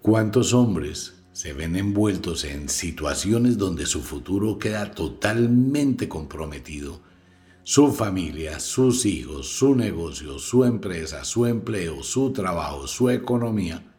¿Cuántos 0.00 0.54
hombres 0.54 1.22
se 1.34 1.52
ven 1.52 1.76
envueltos 1.76 2.44
en 2.44 2.70
situaciones 2.70 3.58
donde 3.58 3.84
su 3.84 4.00
futuro 4.00 4.58
queda 4.58 4.92
totalmente 4.92 6.08
comprometido? 6.08 7.02
Su 7.62 7.92
familia, 7.92 8.60
sus 8.60 9.04
hijos, 9.04 9.46
su 9.46 9.74
negocio, 9.74 10.38
su 10.38 10.64
empresa, 10.64 11.22
su 11.22 11.44
empleo, 11.44 12.02
su 12.02 12.32
trabajo, 12.32 12.86
su 12.86 13.10
economía, 13.10 13.94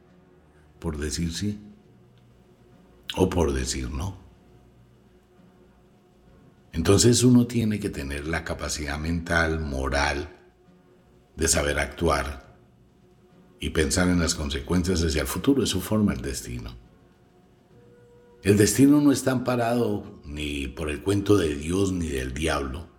por 0.80 0.98
decir 0.98 1.32
sí 1.32 1.60
o 3.16 3.30
por 3.30 3.54
decir 3.54 3.92
no. 3.92 4.23
Entonces 6.74 7.24
uno 7.24 7.46
tiene 7.46 7.80
que 7.80 7.92
tener 7.92 8.28
la 8.28 8.44
capacidad 8.44 8.98
mental, 8.98 9.60
moral, 9.60 10.30
de 11.36 11.48
saber 11.48 11.78
actuar 11.78 12.58
y 13.60 13.70
pensar 13.70 14.10
en 14.10 14.20
las 14.20 14.34
consecuencias 14.34 15.04
hacia 15.04 15.22
el 15.22 15.28
futuro. 15.28 15.64
Eso 15.64 15.80
forma 15.80 16.14
el 16.14 16.22
destino. 16.22 16.76
El 18.42 18.58
destino 18.58 19.00
no 19.02 19.12
está 19.12 19.32
amparado 19.32 20.20
ni 20.26 20.68
por 20.68 20.90
el 20.90 21.04
cuento 21.04 21.38
de 21.38 21.56
Dios 21.56 21.94
ni 21.94 22.08
del 22.08 22.34
diablo. 22.34 22.90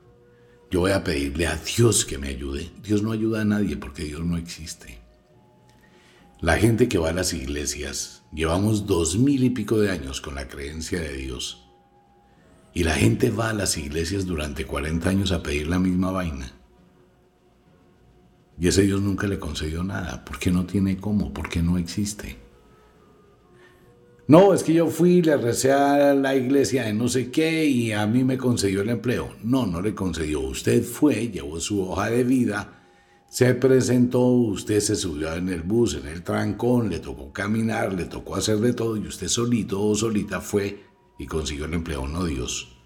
Yo 0.70 0.80
voy 0.80 0.92
a 0.92 1.02
pedirle 1.02 1.48
a 1.48 1.56
Dios 1.56 2.04
que 2.04 2.16
me 2.16 2.28
ayude. 2.28 2.70
Dios 2.80 3.02
no 3.02 3.10
ayuda 3.10 3.40
a 3.40 3.44
nadie 3.44 3.76
porque 3.76 4.04
Dios 4.04 4.24
no 4.24 4.36
existe. 4.36 5.00
La 6.40 6.56
gente 6.58 6.88
que 6.88 6.98
va 6.98 7.10
a 7.10 7.12
las 7.12 7.32
iglesias, 7.34 8.22
llevamos 8.32 8.86
dos 8.86 9.18
mil 9.18 9.42
y 9.42 9.50
pico 9.50 9.78
de 9.78 9.90
años 9.90 10.20
con 10.20 10.36
la 10.36 10.46
creencia 10.46 11.00
de 11.00 11.12
Dios 11.14 11.63
y 12.74 12.82
la 12.82 12.94
gente 12.94 13.30
va 13.30 13.50
a 13.50 13.54
las 13.54 13.78
iglesias 13.78 14.26
durante 14.26 14.66
40 14.66 15.08
años 15.08 15.30
a 15.30 15.42
pedir 15.42 15.68
la 15.68 15.78
misma 15.78 16.10
vaina. 16.10 16.52
Y 18.58 18.66
ese 18.66 18.82
Dios 18.82 19.00
nunca 19.00 19.28
le 19.28 19.38
concedió 19.38 19.84
nada. 19.84 20.24
¿Por 20.24 20.38
qué 20.38 20.50
no 20.50 20.66
tiene 20.66 20.96
cómo? 20.96 21.32
¿Por 21.32 21.48
qué 21.48 21.62
no 21.62 21.78
existe? 21.78 22.36
No, 24.26 24.54
es 24.54 24.64
que 24.64 24.72
yo 24.72 24.88
fui, 24.88 25.22
le 25.22 25.36
recé 25.36 25.70
a 25.72 26.14
la 26.14 26.34
iglesia 26.34 26.84
de 26.84 26.94
no 26.94 27.08
sé 27.08 27.30
qué 27.30 27.66
y 27.66 27.92
a 27.92 28.06
mí 28.06 28.24
me 28.24 28.38
concedió 28.38 28.82
el 28.82 28.88
empleo. 28.88 29.34
No, 29.44 29.66
no 29.66 29.80
le 29.80 29.94
concedió. 29.94 30.40
Usted 30.40 30.82
fue, 30.82 31.28
llevó 31.28 31.60
su 31.60 31.80
hoja 31.82 32.10
de 32.10 32.24
vida, 32.24 32.82
se 33.28 33.54
presentó, 33.54 34.20
usted 34.26 34.80
se 34.80 34.96
subió 34.96 35.34
en 35.34 35.48
el 35.48 35.62
bus, 35.62 35.94
en 35.94 36.08
el 36.08 36.22
trancón, 36.22 36.88
le 36.88 37.00
tocó 37.00 37.32
caminar, 37.32 37.92
le 37.92 38.06
tocó 38.06 38.36
hacer 38.36 38.58
de 38.58 38.72
todo 38.72 38.96
y 38.96 39.06
usted 39.06 39.28
solito 39.28 39.80
o 39.82 39.94
solita 39.94 40.40
fue 40.40 40.93
y 41.18 41.26
consiguió 41.26 41.66
el 41.66 41.74
empleo, 41.74 42.06
no 42.06 42.24
Dios. 42.24 42.76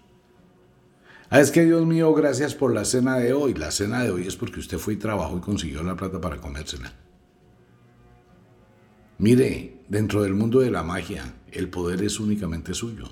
Ah, 1.29 1.41
es 1.41 1.51
que 1.51 1.63
Dios 1.63 1.85
mío, 1.85 2.13
gracias 2.13 2.55
por 2.55 2.73
la 2.73 2.85
cena 2.85 3.17
de 3.17 3.33
hoy. 3.33 3.53
La 3.53 3.69
cena 3.69 4.03
de 4.03 4.09
hoy 4.09 4.27
es 4.27 4.35
porque 4.35 4.59
usted 4.59 4.79
fue 4.79 4.95
y 4.95 4.97
trabajó 4.97 5.37
y 5.37 5.41
consiguió 5.41 5.83
la 5.83 5.95
plata 5.95 6.19
para 6.19 6.37
comérsela. 6.37 6.91
Mire, 9.19 9.81
dentro 9.87 10.23
del 10.23 10.33
mundo 10.33 10.59
de 10.61 10.71
la 10.71 10.81
magia, 10.81 11.35
el 11.51 11.69
poder 11.69 12.01
es 12.03 12.19
únicamente 12.19 12.73
suyo. 12.73 13.05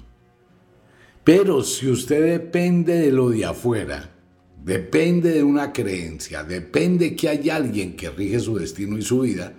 Pero 1.24 1.62
si 1.64 1.90
usted 1.92 2.24
depende 2.24 2.94
de 2.94 3.12
lo 3.12 3.30
de 3.30 3.46
afuera, 3.46 4.16
depende 4.64 5.32
de 5.34 5.44
una 5.44 5.74
creencia, 5.74 6.44
depende 6.44 7.16
que 7.16 7.30
hay 7.30 7.50
alguien 7.50 7.96
que 7.96 8.10
rige 8.10 8.40
su 8.40 8.58
destino 8.58 8.98
y 8.98 9.02
su 9.02 9.20
vida, 9.20 9.54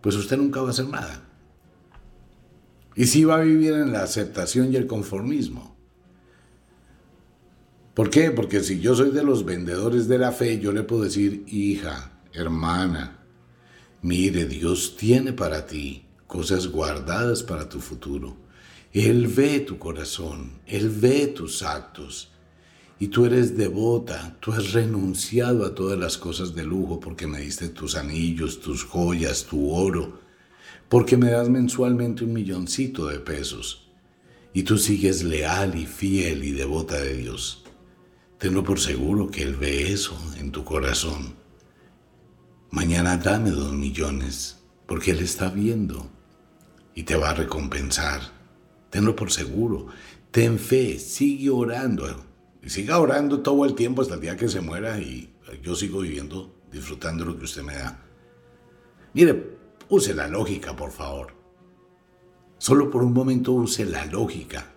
pues 0.00 0.16
usted 0.16 0.38
nunca 0.38 0.62
va 0.62 0.68
a 0.68 0.70
hacer 0.70 0.88
nada. 0.88 1.28
Y 2.96 3.06
sí 3.06 3.24
va 3.24 3.36
a 3.36 3.44
vivir 3.44 3.74
en 3.74 3.92
la 3.92 4.02
aceptación 4.02 4.72
y 4.72 4.76
el 4.76 4.86
conformismo. 4.86 5.76
¿Por 7.92 8.08
qué? 8.08 8.30
Porque 8.30 8.60
si 8.60 8.80
yo 8.80 8.94
soy 8.94 9.10
de 9.10 9.22
los 9.22 9.44
vendedores 9.44 10.08
de 10.08 10.18
la 10.18 10.32
fe, 10.32 10.58
yo 10.58 10.72
le 10.72 10.82
puedo 10.82 11.02
decir, 11.02 11.44
hija, 11.46 12.20
hermana, 12.32 13.24
mire, 14.00 14.46
Dios 14.46 14.96
tiene 14.96 15.34
para 15.34 15.66
ti 15.66 16.06
cosas 16.26 16.68
guardadas 16.68 17.42
para 17.42 17.68
tu 17.68 17.80
futuro. 17.80 18.36
Él 18.92 19.26
ve 19.26 19.60
tu 19.60 19.78
corazón, 19.78 20.60
Él 20.66 20.88
ve 20.88 21.26
tus 21.26 21.62
actos. 21.62 22.32
Y 22.98 23.08
tú 23.08 23.26
eres 23.26 23.58
devota, 23.58 24.38
tú 24.40 24.52
has 24.52 24.72
renunciado 24.72 25.66
a 25.66 25.74
todas 25.74 25.98
las 25.98 26.16
cosas 26.16 26.54
de 26.54 26.64
lujo 26.64 26.98
porque 26.98 27.26
me 27.26 27.40
diste 27.40 27.68
tus 27.68 27.94
anillos, 27.94 28.60
tus 28.60 28.84
joyas, 28.84 29.44
tu 29.44 29.70
oro 29.70 30.25
porque 30.88 31.16
me 31.16 31.30
das 31.30 31.48
mensualmente 31.48 32.24
un 32.24 32.32
milloncito 32.32 33.06
de 33.06 33.18
pesos 33.18 33.90
y 34.52 34.62
tú 34.62 34.78
sigues 34.78 35.22
leal 35.22 35.76
y 35.76 35.86
fiel 35.86 36.44
y 36.44 36.52
devota 36.52 36.98
de 36.98 37.14
Dios. 37.14 37.64
Tenlo 38.38 38.64
por 38.64 38.80
seguro 38.80 39.30
que 39.30 39.42
Él 39.42 39.56
ve 39.56 39.92
eso 39.92 40.16
en 40.38 40.50
tu 40.50 40.64
corazón. 40.64 41.34
Mañana 42.70 43.16
dame 43.16 43.50
dos 43.50 43.72
millones, 43.72 44.62
porque 44.86 45.10
Él 45.10 45.20
está 45.20 45.50
viendo 45.50 46.10
y 46.94 47.02
te 47.02 47.16
va 47.16 47.30
a 47.30 47.34
recompensar. 47.34 48.20
Tenlo 48.90 49.16
por 49.16 49.30
seguro. 49.30 49.88
Ten 50.30 50.58
fe, 50.58 50.98
sigue 50.98 51.50
orando. 51.50 52.24
Y 52.62 52.70
siga 52.70 52.98
orando 52.98 53.40
todo 53.40 53.64
el 53.64 53.74
tiempo 53.74 54.02
hasta 54.02 54.14
el 54.14 54.20
día 54.20 54.36
que 54.36 54.48
se 54.48 54.60
muera 54.60 54.98
y 54.98 55.32
yo 55.62 55.74
sigo 55.74 56.00
viviendo, 56.00 56.54
disfrutando 56.72 57.24
lo 57.24 57.38
que 57.38 57.44
usted 57.44 57.62
me 57.62 57.74
da. 57.74 58.02
Mire, 59.14 59.56
Use 59.88 60.14
la 60.14 60.26
lógica, 60.26 60.74
por 60.74 60.90
favor. 60.90 61.32
Solo 62.58 62.90
por 62.90 63.04
un 63.04 63.12
momento 63.12 63.52
use 63.52 63.84
la 63.84 64.06
lógica. 64.06 64.72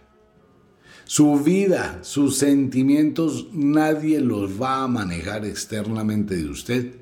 Su 1.05 1.39
vida, 1.39 1.99
sus 2.03 2.37
sentimientos, 2.37 3.47
nadie 3.51 4.19
los 4.19 4.61
va 4.61 4.83
a 4.83 4.87
manejar 4.87 5.45
externamente 5.45 6.35
de 6.35 6.49
usted 6.49 6.95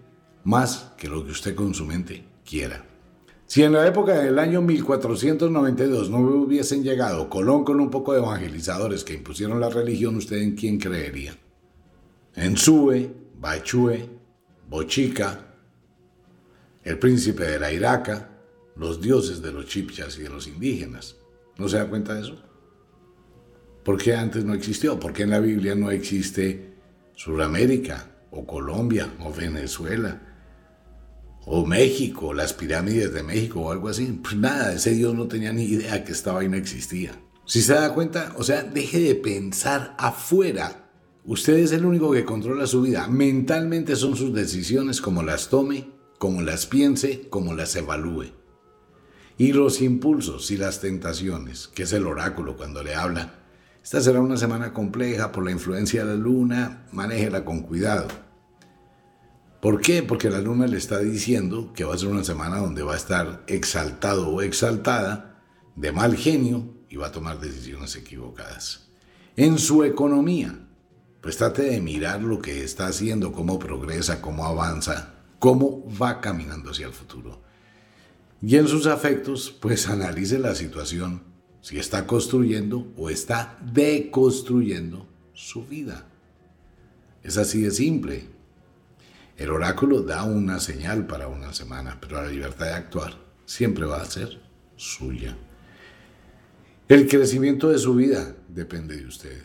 más 0.45 0.93
que 0.97 1.09
lo 1.09 1.25
que 1.25 1.31
usted 1.31 1.55
con 1.55 1.73
su 1.73 1.85
mente 1.85 2.23
quiera. 2.45 2.85
Si 3.47 3.63
en 3.63 3.73
la 3.73 3.85
época 3.85 4.13
del 4.13 4.39
año 4.39 4.61
1492 4.61 6.09
no 6.09 6.19
hubiesen 6.19 6.83
llegado 6.83 7.29
Colón 7.29 7.65
con 7.65 7.81
un 7.81 7.89
poco 7.89 8.13
de 8.13 8.19
evangelizadores 8.19 9.03
que 9.03 9.15
impusieron 9.15 9.59
la 9.59 9.69
religión, 9.69 10.15
¿usted 10.15 10.37
en 10.37 10.55
quién 10.55 10.77
creería? 10.79 11.35
En 12.35 12.55
Sue, 12.55 13.11
Bachue, 13.39 14.09
Bochica, 14.69 15.46
el 16.87 16.99
príncipe 16.99 17.43
de 17.43 17.59
la 17.59 17.69
Iraca, 17.73 18.29
los 18.77 19.01
dioses 19.01 19.41
de 19.41 19.51
los 19.51 19.65
chipchas 19.65 20.17
y 20.17 20.23
de 20.23 20.29
los 20.29 20.47
indígenas. 20.47 21.17
¿No 21.57 21.67
se 21.67 21.77
da 21.77 21.89
cuenta 21.89 22.13
de 22.13 22.21
eso? 22.21 22.41
¿Por 23.83 24.01
qué 24.01 24.15
antes 24.15 24.45
no 24.45 24.53
existió? 24.53 24.97
¿Por 24.97 25.11
qué 25.11 25.23
en 25.23 25.31
la 25.31 25.41
Biblia 25.41 25.75
no 25.75 25.91
existe 25.91 26.75
Sudamérica 27.13 28.09
o 28.31 28.47
Colombia 28.47 29.13
o 29.19 29.33
Venezuela 29.33 30.21
o 31.45 31.65
México, 31.65 32.33
las 32.33 32.53
pirámides 32.53 33.13
de 33.13 33.21
México 33.21 33.59
o 33.59 33.71
algo 33.73 33.89
así? 33.89 34.05
Pues 34.23 34.37
nada, 34.37 34.71
ese 34.71 34.91
Dios 34.91 35.13
no 35.13 35.27
tenía 35.27 35.51
ni 35.51 35.65
idea 35.65 36.05
que 36.05 36.13
esta 36.13 36.31
vaina 36.31 36.55
existía. 36.55 37.11
Si 37.45 37.61
se 37.61 37.73
da 37.73 37.93
cuenta, 37.93 38.33
o 38.37 38.43
sea, 38.43 38.63
deje 38.63 39.01
de 39.01 39.15
pensar 39.15 39.93
afuera. 39.97 40.89
Usted 41.25 41.55
es 41.55 41.73
el 41.73 41.83
único 41.83 42.13
que 42.13 42.23
controla 42.23 42.65
su 42.65 42.81
vida. 42.81 43.09
Mentalmente 43.09 43.97
son 43.97 44.15
sus 44.15 44.33
decisiones 44.33 45.01
como 45.01 45.21
las 45.21 45.49
tome 45.49 45.96
como 46.17 46.41
las 46.41 46.65
piense, 46.65 47.27
como 47.29 47.53
las 47.53 47.75
evalúe. 47.75 48.31
Y 49.37 49.53
los 49.53 49.81
impulsos 49.81 50.49
y 50.51 50.57
las 50.57 50.81
tentaciones, 50.81 51.67
que 51.67 51.83
es 51.83 51.93
el 51.93 52.07
oráculo 52.07 52.57
cuando 52.57 52.81
le 52.81 52.95
habla. 52.95 53.35
Esta 53.83 54.01
será 54.01 54.19
una 54.19 54.37
semana 54.37 54.73
compleja 54.73 55.31
por 55.31 55.45
la 55.45 55.51
influencia 55.51 56.03
de 56.03 56.13
la 56.13 56.17
luna, 56.17 56.87
manéjela 56.91 57.45
con 57.45 57.61
cuidado. 57.61 58.07
¿Por 59.61 59.81
qué? 59.81 60.03
Porque 60.03 60.29
la 60.29 60.41
luna 60.41 60.67
le 60.67 60.77
está 60.77 60.99
diciendo 60.99 61.71
que 61.73 61.83
va 61.83 61.95
a 61.95 61.97
ser 61.97 62.09
una 62.09 62.23
semana 62.23 62.57
donde 62.57 62.83
va 62.83 62.93
a 62.93 62.97
estar 62.97 63.43
exaltado 63.47 64.29
o 64.29 64.41
exaltada, 64.41 65.43
de 65.75 65.91
mal 65.91 66.15
genio 66.15 66.73
y 66.89 66.95
va 66.95 67.07
a 67.07 67.11
tomar 67.11 67.39
decisiones 67.39 67.95
equivocadas. 67.95 68.89
En 69.35 69.59
su 69.59 69.83
economía, 69.83 70.67
pues 71.21 71.37
trate 71.37 71.63
de 71.63 71.81
mirar 71.81 72.21
lo 72.21 72.41
que 72.41 72.63
está 72.63 72.87
haciendo, 72.87 73.31
cómo 73.31 73.59
progresa, 73.59 74.21
cómo 74.21 74.45
avanza, 74.45 75.16
cómo 75.39 75.83
va 76.01 76.21
caminando 76.21 76.71
hacia 76.71 76.87
el 76.87 76.93
futuro. 76.93 77.41
Y 78.41 78.55
en 78.55 78.67
sus 78.67 78.85
afectos, 78.85 79.55
pues 79.59 79.87
analice 79.87 80.39
la 80.39 80.53
situación, 80.55 81.23
si 81.61 81.79
está 81.79 82.05
construyendo 82.05 82.93
o 82.95 83.09
está 83.09 83.57
deconstruyendo 83.73 85.07
su 85.33 85.65
vida. 85.65 86.05
Es 87.23 87.37
así 87.37 87.61
de 87.61 87.71
simple. 87.71 88.25
El 89.37 89.51
oráculo 89.51 90.01
da 90.01 90.23
una 90.23 90.59
señal 90.59 91.07
para 91.07 91.27
una 91.27 91.53
semana, 91.53 91.97
pero 91.99 92.21
la 92.21 92.29
libertad 92.29 92.67
de 92.67 92.73
actuar 92.73 93.17
siempre 93.45 93.85
va 93.85 94.01
a 94.01 94.05
ser 94.05 94.39
suya. 94.75 95.35
El 96.87 97.07
crecimiento 97.07 97.69
de 97.69 97.79
su 97.79 97.95
vida 97.95 98.35
depende 98.47 98.95
de 98.95 99.05
usted, 99.05 99.43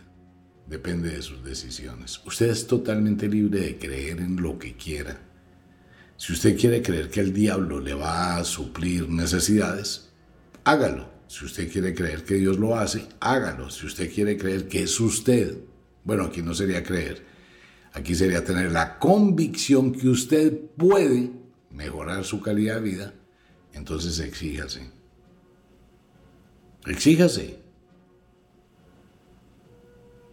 depende 0.66 1.10
de 1.10 1.22
sus 1.22 1.42
decisiones. 1.42 2.20
Usted 2.24 2.50
es 2.50 2.66
totalmente 2.66 3.26
libre 3.26 3.60
de 3.60 3.78
creer 3.78 4.20
en 4.20 4.40
lo 4.40 4.58
que 4.58 4.76
quiera 4.76 5.31
si 6.16 6.32
usted 6.32 6.58
quiere 6.58 6.82
creer 6.82 7.10
que 7.10 7.20
el 7.20 7.32
diablo 7.32 7.80
le 7.80 7.94
va 7.94 8.36
a 8.36 8.44
suplir 8.44 9.08
necesidades, 9.08 10.10
hágalo. 10.64 11.10
Si 11.26 11.44
usted 11.46 11.70
quiere 11.72 11.94
creer 11.94 12.24
que 12.24 12.34
Dios 12.34 12.58
lo 12.58 12.76
hace, 12.76 13.08
hágalo. 13.18 13.70
Si 13.70 13.86
usted 13.86 14.12
quiere 14.12 14.36
creer 14.36 14.68
que 14.68 14.82
es 14.82 15.00
usted, 15.00 15.58
bueno, 16.04 16.24
aquí 16.24 16.42
no 16.42 16.54
sería 16.54 16.82
creer, 16.82 17.24
aquí 17.92 18.14
sería 18.14 18.44
tener 18.44 18.70
la 18.70 18.98
convicción 18.98 19.92
que 19.92 20.08
usted 20.08 20.52
puede 20.76 21.32
mejorar 21.70 22.24
su 22.24 22.40
calidad 22.40 22.76
de 22.76 22.80
vida, 22.82 23.14
entonces 23.72 24.18
exíjase. 24.18 24.90
Exíjase. 26.86 27.60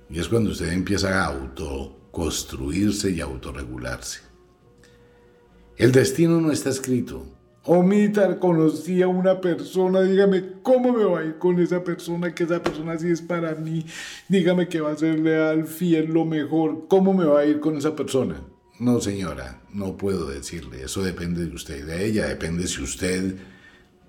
Y 0.10 0.20
es 0.20 0.28
cuando 0.28 0.52
usted 0.52 0.72
empieza 0.72 1.24
a 1.24 1.28
autoconstruirse 1.28 3.12
y 3.12 3.22
autorregularse. 3.22 4.29
El 5.80 5.94
destino 5.94 6.42
no 6.42 6.52
está 6.52 6.72
escrito. 6.72 7.26
Omitar 7.64 8.38
conocí 8.38 9.02
a 9.02 9.08
una 9.08 9.40
persona, 9.40 10.02
dígame 10.02 10.56
cómo 10.62 10.92
me 10.92 11.06
va 11.06 11.22
a 11.22 11.24
ir 11.24 11.38
con 11.38 11.58
esa 11.58 11.82
persona, 11.86 12.36
que 12.36 12.44
esa 12.44 12.62
persona 12.62 13.00
sí 13.00 13.08
es 13.08 13.22
para 13.22 13.56
mí, 13.56 13.86
dígame 14.28 14.68
que 14.68 14.82
va 14.82 14.92
a 14.92 14.98
ser 14.98 15.20
leal, 15.20 15.66
fiel, 15.68 16.08
lo 16.08 16.26
mejor, 16.26 16.86
¿cómo 16.90 17.14
me 17.14 17.24
va 17.24 17.40
a 17.40 17.46
ir 17.46 17.62
con 17.62 17.78
esa 17.78 17.96
persona? 17.96 18.44
No, 18.78 19.00
señora, 19.00 19.62
no 19.74 19.96
puedo 19.96 20.28
decirle, 20.28 20.84
eso 20.84 21.02
depende 21.02 21.46
de 21.46 21.56
usted 21.56 21.78
y 21.78 21.84
de 21.84 22.06
ella, 22.06 22.28
depende 22.28 22.68
si 22.68 22.82
usted 22.82 23.38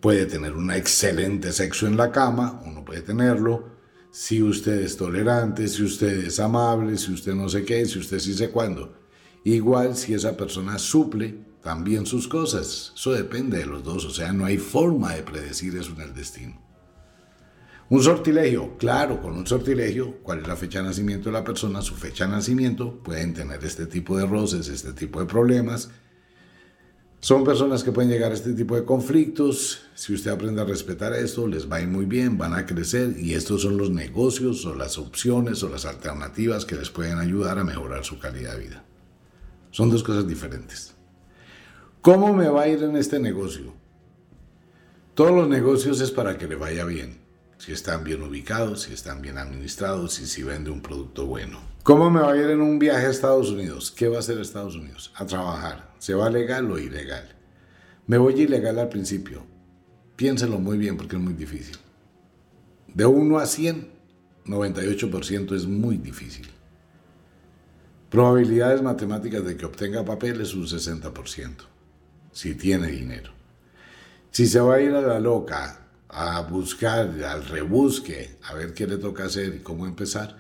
puede 0.01 0.27
tener 0.27 0.55
un 0.55 0.73
excelente 0.73 1.53
sexo 1.53 1.87
en 1.87 1.97
la 1.97 2.11
cama 2.11 2.61
o 2.67 2.73
no 2.73 2.85
puede 2.85 3.03
tenerlo, 3.03 3.77
si 4.11 4.43
usted 4.43 4.81
es 4.81 4.97
tolerante, 4.97 5.69
si 5.69 5.85
usted 5.85 6.27
es 6.27 6.41
amable, 6.41 6.99
si 6.99 7.13
usted 7.13 7.35
no 7.35 7.49
sé 7.49 7.65
qué, 7.65 7.87
si 7.87 8.01
usted 8.01 8.19
sí 8.19 8.35
sé 8.35 8.51
cuándo. 8.51 8.97
Igual 9.45 9.97
si 9.97 10.15
esa 10.15 10.37
persona 10.37 10.77
suple 10.77 11.50
también 11.63 12.07
sus 12.07 12.27
cosas, 12.27 12.93
eso 12.95 13.13
depende 13.13 13.59
de 13.59 13.67
los 13.67 13.85
dos, 13.85 14.05
o 14.05 14.11
sea, 14.11 14.33
no 14.33 14.45
hay 14.45 14.59
forma 14.59 15.15
de 15.15 15.23
predecir 15.23 15.77
eso 15.77 15.93
en 15.93 16.03
el 16.03 16.15
destino. 16.15 16.61
Un 17.89 18.03
sortilegio, 18.03 18.77
claro, 18.79 19.21
con 19.21 19.37
un 19.37 19.47
sortilegio, 19.47 20.19
cuál 20.23 20.41
es 20.41 20.47
la 20.47 20.57
fecha 20.57 20.79
de 20.79 20.87
nacimiento 20.87 21.29
de 21.29 21.33
la 21.33 21.45
persona, 21.45 21.83
su 21.83 21.97
fecha 21.97 22.25
de 22.27 22.33
nacimiento, 22.33 23.03
pueden 23.03 23.35
tener 23.35 23.65
este 23.65 23.87
tipo 23.87 24.17
de 24.17 24.27
roces, 24.27 24.69
este 24.69 24.93
tipo 24.93 25.21
de 25.21 25.27
problemas, 25.27 25.91
son 27.23 27.45
personas 27.45 27.85
que 27.85 27.93
pueden 27.93 28.11
llegar 28.11 28.31
a 28.31 28.35
este 28.35 28.55
tipo 28.55 28.75
de 28.77 28.87
conflictos. 28.87 29.83
Si 29.95 30.15
usted 30.15 30.31
aprende 30.31 30.63
a 30.63 30.65
respetar 30.65 31.13
esto, 31.13 31.47
les 31.47 31.71
va 31.71 31.77
a 31.77 31.83
ir 31.83 31.89
muy 31.89 32.07
bien, 32.07 32.39
van 32.39 32.55
a 32.55 32.65
crecer 32.65 33.15
y 33.19 33.35
estos 33.35 33.61
son 33.61 33.77
los 33.77 33.91
negocios 33.91 34.65
o 34.65 34.75
las 34.75 34.97
opciones 34.97 35.63
o 35.63 35.69
las 35.69 35.85
alternativas 35.85 36.65
que 36.65 36.77
les 36.77 36.89
pueden 36.89 37.19
ayudar 37.19 37.59
a 37.59 37.65
mejorar 37.65 38.07
su 38.07 38.19
calidad 38.19 38.55
de 38.55 38.61
vida. 38.61 38.85
Son 39.71 39.91
dos 39.91 40.03
cosas 40.03 40.27
diferentes. 40.27 40.95
¿Cómo 42.03 42.33
me 42.33 42.49
va 42.49 42.63
a 42.63 42.69
ir 42.69 42.83
en 42.83 42.97
este 42.97 43.19
negocio? 43.19 43.75
Todos 45.15 45.33
los 45.33 45.49
negocios 45.49 46.01
es 46.01 46.11
para 46.11 46.39
que 46.39 46.49
le 46.49 46.57
vaya 46.57 46.85
bien 46.87 47.19
si 47.59 47.73
están 47.73 48.05
bien 48.05 48.23
ubicados, 48.23 48.83
si 48.83 48.95
están 48.95 49.21
bien 49.21 49.37
administrados 49.37 50.19
y 50.21 50.27
si 50.27 50.43
vende 50.43 50.71
un 50.71 50.81
producto 50.81 51.27
bueno. 51.27 51.61
¿Cómo 51.83 52.11
me 52.11 52.21
va 52.21 52.33
a 52.33 52.37
ir 52.39 52.49
en 52.49 52.63
un 52.63 52.79
viaje 52.79 53.05
a 53.05 53.11
Estados 53.11 53.51
Unidos? 53.51 53.91
¿Qué 53.91 54.09
va 54.09 54.17
a 54.17 54.21
hacer 54.21 54.39
Estados 54.39 54.77
Unidos? 54.77 55.13
A 55.15 55.27
trabajar. 55.27 55.93
¿Se 55.99 56.15
va 56.15 56.31
legal 56.31 56.71
o 56.71 56.79
ilegal? 56.79 57.37
Me 58.07 58.17
voy 58.17 58.33
ilegal 58.41 58.79
al 58.79 58.89
principio. 58.89 59.45
Piénselo 60.17 60.59
muy 60.59 60.79
bien 60.79 60.97
porque 60.97 61.17
es 61.17 61.23
muy 61.23 61.35
difícil. 61.35 61.77
De 62.95 63.05
1 63.05 63.39
a 63.39 63.45
100, 63.45 63.91
98% 64.47 65.55
es 65.55 65.67
muy 65.67 65.99
difícil. 65.99 66.49
Probabilidades 68.09 68.81
matemáticas 68.81 69.45
de 69.45 69.57
que 69.57 69.67
obtenga 69.67 70.05
papel 70.05 70.41
es 70.41 70.55
un 70.55 70.67
60%, 70.67 71.55
si 72.33 72.55
tiene 72.55 72.89
dinero. 72.89 73.33
Si 74.31 74.47
se 74.47 74.61
va 74.61 74.77
a 74.77 74.81
ir 74.81 74.95
a 74.95 75.01
la 75.01 75.21
loca 75.21 75.81
a 76.09 76.41
buscar, 76.43 77.09
al 77.25 77.45
rebusque, 77.45 78.39
a 78.45 78.55
ver 78.55 78.75
qué 78.75 78.87
le 78.87 78.99
toca 78.99 79.25
hacer 79.25 79.55
y 79.55 79.59
cómo 79.61 79.87
empezar, 79.87 80.37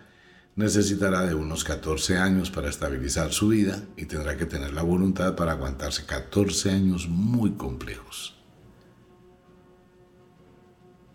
necesitará 0.57 1.22
de 1.26 1.35
unos 1.35 1.64
14 1.64 2.18
años 2.18 2.50
para 2.50 2.68
estabilizar 2.68 3.33
su 3.33 3.48
vida 3.48 3.83
y 3.96 4.07
tendrá 4.07 4.37
que 4.37 4.46
tener 4.46 4.72
la 4.72 4.83
voluntad 4.83 5.35
para 5.37 5.53
aguantarse 5.53 6.07
14 6.07 6.70
años 6.70 7.09
muy 7.09 7.53
complejos. 7.53 8.37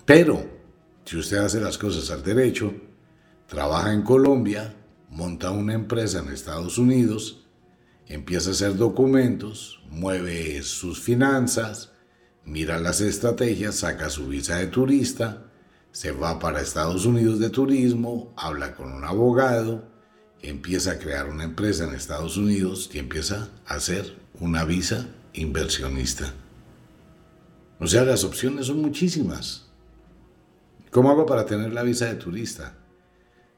Pero, 0.05 0.45
si 1.03 1.17
usted 1.17 1.37
hace 1.37 1.59
las 1.59 1.77
cosas 1.77 2.11
al 2.11 2.23
derecho, 2.23 2.73
trabaja 3.47 3.91
en 3.93 4.03
Colombia, 4.03 4.75
monta 5.09 5.51
una 5.51 5.73
empresa 5.73 6.19
en 6.19 6.29
Estados 6.29 6.77
Unidos, 6.77 7.44
empieza 8.07 8.49
a 8.49 8.53
hacer 8.53 8.75
documentos, 8.75 9.81
mueve 9.89 10.61
sus 10.63 10.99
finanzas, 11.01 11.91
mira 12.43 12.79
las 12.79 13.01
estrategias, 13.01 13.75
saca 13.75 14.09
su 14.09 14.27
visa 14.27 14.57
de 14.57 14.67
turista, 14.67 15.45
se 15.91 16.11
va 16.11 16.39
para 16.39 16.61
Estados 16.61 17.05
Unidos 17.05 17.39
de 17.39 17.49
turismo, 17.49 18.33
habla 18.37 18.75
con 18.75 18.91
un 18.91 19.03
abogado, 19.03 19.87
empieza 20.41 20.91
a 20.91 20.99
crear 20.99 21.29
una 21.29 21.43
empresa 21.43 21.85
en 21.85 21.93
Estados 21.93 22.37
Unidos 22.37 22.89
y 22.93 22.99
empieza 22.99 23.49
a 23.65 23.75
hacer 23.75 24.17
una 24.39 24.63
visa 24.65 25.07
inversionista. 25.33 26.33
O 27.79 27.87
sea, 27.87 28.03
las 28.03 28.23
opciones 28.23 28.67
son 28.67 28.81
muchísimas. 28.81 29.67
¿Cómo 30.91 31.09
hago 31.09 31.25
para 31.25 31.45
tener 31.45 31.73
la 31.73 31.83
visa 31.83 32.05
de 32.05 32.15
turista? 32.15 32.77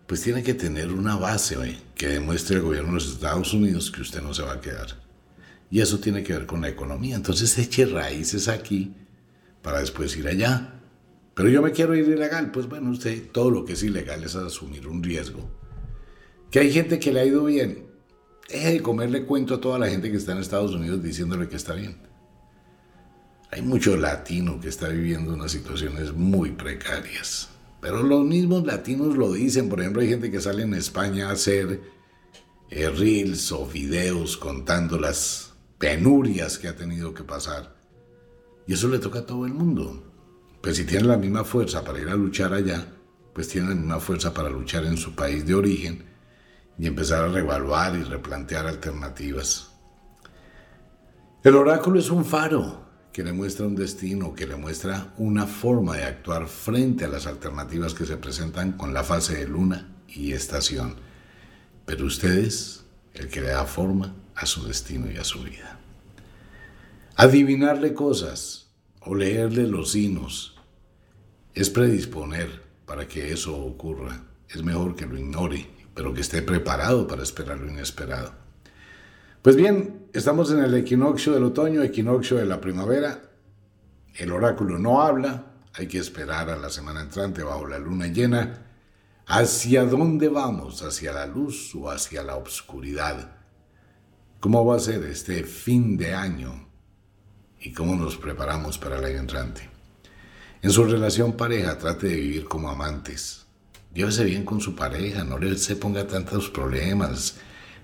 Pues 0.07 0.21
tiene 0.21 0.41
que 0.41 0.53
tener 0.53 0.93
una 0.93 1.17
base 1.17 1.57
que 1.93 2.07
demuestre 2.07 2.55
el 2.55 2.61
gobierno 2.61 2.89
de 2.89 2.93
los 2.95 3.11
Estados 3.11 3.53
Unidos 3.53 3.91
que 3.91 4.01
usted 4.01 4.21
no 4.21 4.33
se 4.33 4.41
va 4.41 4.53
a 4.53 4.61
quedar. 4.61 4.87
Y 5.69 5.81
eso 5.81 5.99
tiene 5.99 6.23
que 6.23 6.31
ver 6.31 6.45
con 6.45 6.61
la 6.61 6.69
economía. 6.69 7.17
Entonces 7.17 7.57
eche 7.57 7.85
raíces 7.85 8.47
aquí 8.47 8.95
para 9.61 9.81
después 9.81 10.15
ir 10.15 10.29
allá. 10.29 10.75
Pero 11.33 11.49
yo 11.49 11.61
me 11.61 11.73
quiero 11.73 11.93
ir 11.93 12.07
ilegal. 12.07 12.51
Pues 12.51 12.69
bueno, 12.69 12.89
usted 12.89 13.29
todo 13.33 13.51
lo 13.51 13.65
que 13.65 13.73
es 13.73 13.83
ilegal 13.83 14.23
es 14.23 14.35
asumir 14.35 14.87
un 14.87 15.03
riesgo. 15.03 15.51
Que 16.51 16.59
hay 16.59 16.71
gente 16.71 16.99
que 16.99 17.11
le 17.11 17.19
ha 17.19 17.25
ido 17.25 17.43
bien. 17.43 17.85
Deje 18.47 18.71
de 18.71 18.81
comerle 18.81 19.25
cuento 19.25 19.55
a 19.55 19.61
toda 19.61 19.77
la 19.77 19.89
gente 19.89 20.09
que 20.09 20.15
está 20.15 20.31
en 20.31 20.37
Estados 20.37 20.73
Unidos 20.73 21.03
diciéndole 21.03 21.49
que 21.49 21.57
está 21.57 21.73
bien. 21.73 21.97
Hay 23.51 23.61
mucho 23.61 23.97
latino 23.97 24.61
que 24.61 24.69
está 24.69 24.87
viviendo 24.87 25.33
unas 25.33 25.51
situaciones 25.51 26.13
muy 26.13 26.51
precarias. 26.51 27.49
Pero 27.81 28.03
los 28.03 28.25
mismos 28.25 28.65
latinos 28.65 29.15
lo 29.15 29.31
dicen. 29.31 29.69
Por 29.69 29.81
ejemplo, 29.81 30.01
hay 30.01 30.09
gente 30.09 30.31
que 30.31 30.41
sale 30.41 30.63
en 30.63 30.73
España 30.73 31.29
a 31.29 31.33
hacer 31.33 31.81
eh, 32.69 32.89
reels 32.89 33.51
o 33.51 33.65
videos 33.65 34.37
contando 34.37 34.99
las 34.99 35.53
penurias 35.77 36.57
que 36.57 36.67
ha 36.67 36.75
tenido 36.75 37.13
que 37.13 37.23
pasar. 37.23 37.75
Y 38.65 38.73
eso 38.73 38.87
le 38.87 38.99
toca 38.99 39.19
a 39.19 39.25
todo 39.25 39.45
el 39.45 39.53
mundo. 39.53 40.03
Pues 40.61 40.77
si 40.77 40.85
tiene 40.85 41.07
la 41.07 41.17
misma 41.17 41.43
fuerza 41.43 41.83
para 41.83 41.99
ir 42.01 42.09
a 42.09 42.15
luchar 42.15 42.53
allá, 42.53 42.93
pues 43.33 43.47
tiene 43.47 43.69
la 43.69 43.75
misma 43.75 43.99
fuerza 43.99 44.33
para 44.33 44.49
luchar 44.49 44.85
en 44.85 44.97
su 44.97 45.15
país 45.15 45.45
de 45.45 45.53
origen 45.53 46.03
y 46.77 46.87
empezar 46.87 47.23
a 47.23 47.27
revaluar 47.27 47.95
y 47.95 48.03
replantear 48.03 48.67
alternativas. 48.67 49.71
El 51.43 51.55
oráculo 51.55 51.99
es 51.99 52.09
un 52.09 52.25
faro 52.25 52.86
que 53.11 53.23
le 53.23 53.33
muestra 53.33 53.65
un 53.65 53.75
destino, 53.75 54.33
que 54.35 54.45
le 54.45 54.55
muestra 54.55 55.13
una 55.17 55.47
forma 55.47 55.97
de 55.97 56.03
actuar 56.03 56.47
frente 56.47 57.05
a 57.05 57.07
las 57.07 57.25
alternativas 57.25 57.93
que 57.93 58.05
se 58.05 58.17
presentan 58.17 58.73
con 58.73 58.93
la 58.93 59.03
fase 59.03 59.37
de 59.37 59.47
luna 59.47 59.89
y 60.07 60.33
estación. 60.33 60.95
Pero 61.85 62.05
ustedes, 62.05 62.83
el 63.13 63.27
que 63.29 63.41
le 63.41 63.49
da 63.49 63.65
forma, 63.65 64.13
a 64.35 64.45
su 64.45 64.67
destino 64.67 65.11
y 65.11 65.17
a 65.17 65.23
su 65.23 65.41
vida. 65.41 65.79
Adivinarle 67.15 67.93
cosas 67.93 68.67
o 69.01 69.15
leerle 69.15 69.67
los 69.67 69.91
signos 69.91 70.55
es 71.55 71.71
predisponer 71.71 72.61
para 72.85 73.07
que 73.07 73.33
eso 73.33 73.57
ocurra. 73.57 74.23
Es 74.47 74.63
mejor 74.63 74.95
que 74.95 75.07
lo 75.07 75.17
ignore, 75.17 75.67
pero 75.95 76.13
que 76.13 76.21
esté 76.21 76.43
preparado 76.43 77.07
para 77.07 77.23
esperar 77.23 77.59
lo 77.59 77.67
inesperado. 77.67 78.33
Pues 79.41 79.55
bien, 79.55 80.06
estamos 80.17 80.49
en 80.51 80.63
el 80.63 80.73
equinoccio 80.73 81.33
del 81.33 81.43
otoño, 81.43 81.83
equinoccio 81.83 82.37
de 82.37 82.45
la 82.45 82.59
primavera. 82.59 83.21
El 84.15 84.31
oráculo 84.31 84.79
no 84.79 85.03
habla, 85.03 85.45
hay 85.75 85.87
que 85.87 85.99
esperar 85.99 86.49
a 86.49 86.57
la 86.57 86.71
semana 86.71 87.01
entrante 87.01 87.43
bajo 87.43 87.67
la 87.67 87.77
luna 87.77 88.07
llena. 88.07 88.65
¿Hacia 89.27 89.85
dónde 89.85 90.27
vamos? 90.27 90.81
¿Hacia 90.81 91.13
la 91.13 91.27
luz 91.27 91.75
o 91.75 91.91
hacia 91.91 92.23
la 92.23 92.35
oscuridad? 92.35 93.29
¿Cómo 94.39 94.65
va 94.65 94.77
a 94.77 94.79
ser 94.79 95.03
este 95.03 95.43
fin 95.43 95.97
de 95.97 96.15
año? 96.15 96.67
¿Y 97.59 97.71
cómo 97.73 97.95
nos 97.95 98.17
preparamos 98.17 98.79
para 98.79 98.97
el 98.97 99.05
año 99.05 99.19
entrante? 99.19 99.69
En 100.63 100.71
su 100.71 100.83
relación 100.83 101.33
pareja 101.33 101.77
trate 101.77 102.07
de 102.07 102.15
vivir 102.15 102.45
como 102.45 102.69
amantes. 102.69 103.45
Llévese 103.93 104.23
bien 104.23 104.45
con 104.45 104.61
su 104.61 104.75
pareja, 104.75 105.23
no 105.23 105.37
le 105.37 105.55
se 105.57 105.75
ponga 105.75 106.07
tantos 106.07 106.49
problemas, 106.49 107.35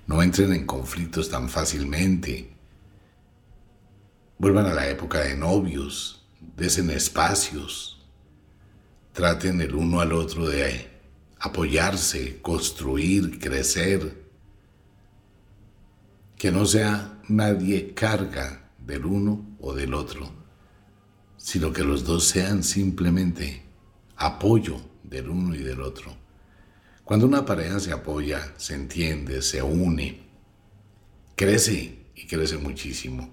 no 0.07 0.21
entren 0.21 0.53
en 0.53 0.65
conflictos 0.65 1.29
tan 1.29 1.49
fácilmente. 1.49 2.53
Vuelvan 4.37 4.65
a 4.65 4.73
la 4.73 4.89
época 4.89 5.19
de 5.19 5.35
novios, 5.35 6.25
desen 6.57 6.89
espacios, 6.89 8.05
traten 9.13 9.61
el 9.61 9.75
uno 9.75 10.01
al 10.01 10.11
otro 10.11 10.47
de 10.47 10.89
apoyarse, 11.39 12.39
construir, 12.41 13.39
crecer 13.39 14.23
que 16.37 16.51
no 16.51 16.65
sea 16.65 17.21
nadie 17.29 17.93
carga 17.93 18.69
del 18.77 19.05
uno 19.05 19.55
o 19.61 19.73
del 19.73 19.93
otro, 19.93 20.29
sino 21.37 21.71
que 21.71 21.83
los 21.83 22.03
dos 22.03 22.25
sean 22.25 22.63
simplemente 22.63 23.63
apoyo 24.17 24.81
del 25.03 25.29
uno 25.29 25.55
y 25.55 25.59
del 25.59 25.81
otro. 25.81 26.22
Cuando 27.05 27.25
una 27.25 27.45
pareja 27.45 27.79
se 27.79 27.91
apoya, 27.91 28.53
se 28.57 28.75
entiende, 28.75 29.41
se 29.41 29.61
une, 29.61 30.21
crece 31.35 32.07
y 32.15 32.27
crece 32.27 32.57
muchísimo. 32.57 33.29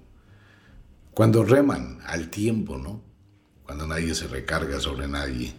Cuando 1.12 1.44
reman 1.44 2.00
al 2.04 2.30
tiempo, 2.30 2.78
¿no? 2.78 3.02
Cuando 3.64 3.86
nadie 3.86 4.14
se 4.16 4.26
recarga 4.26 4.80
sobre 4.80 5.06
nadie. 5.06 5.54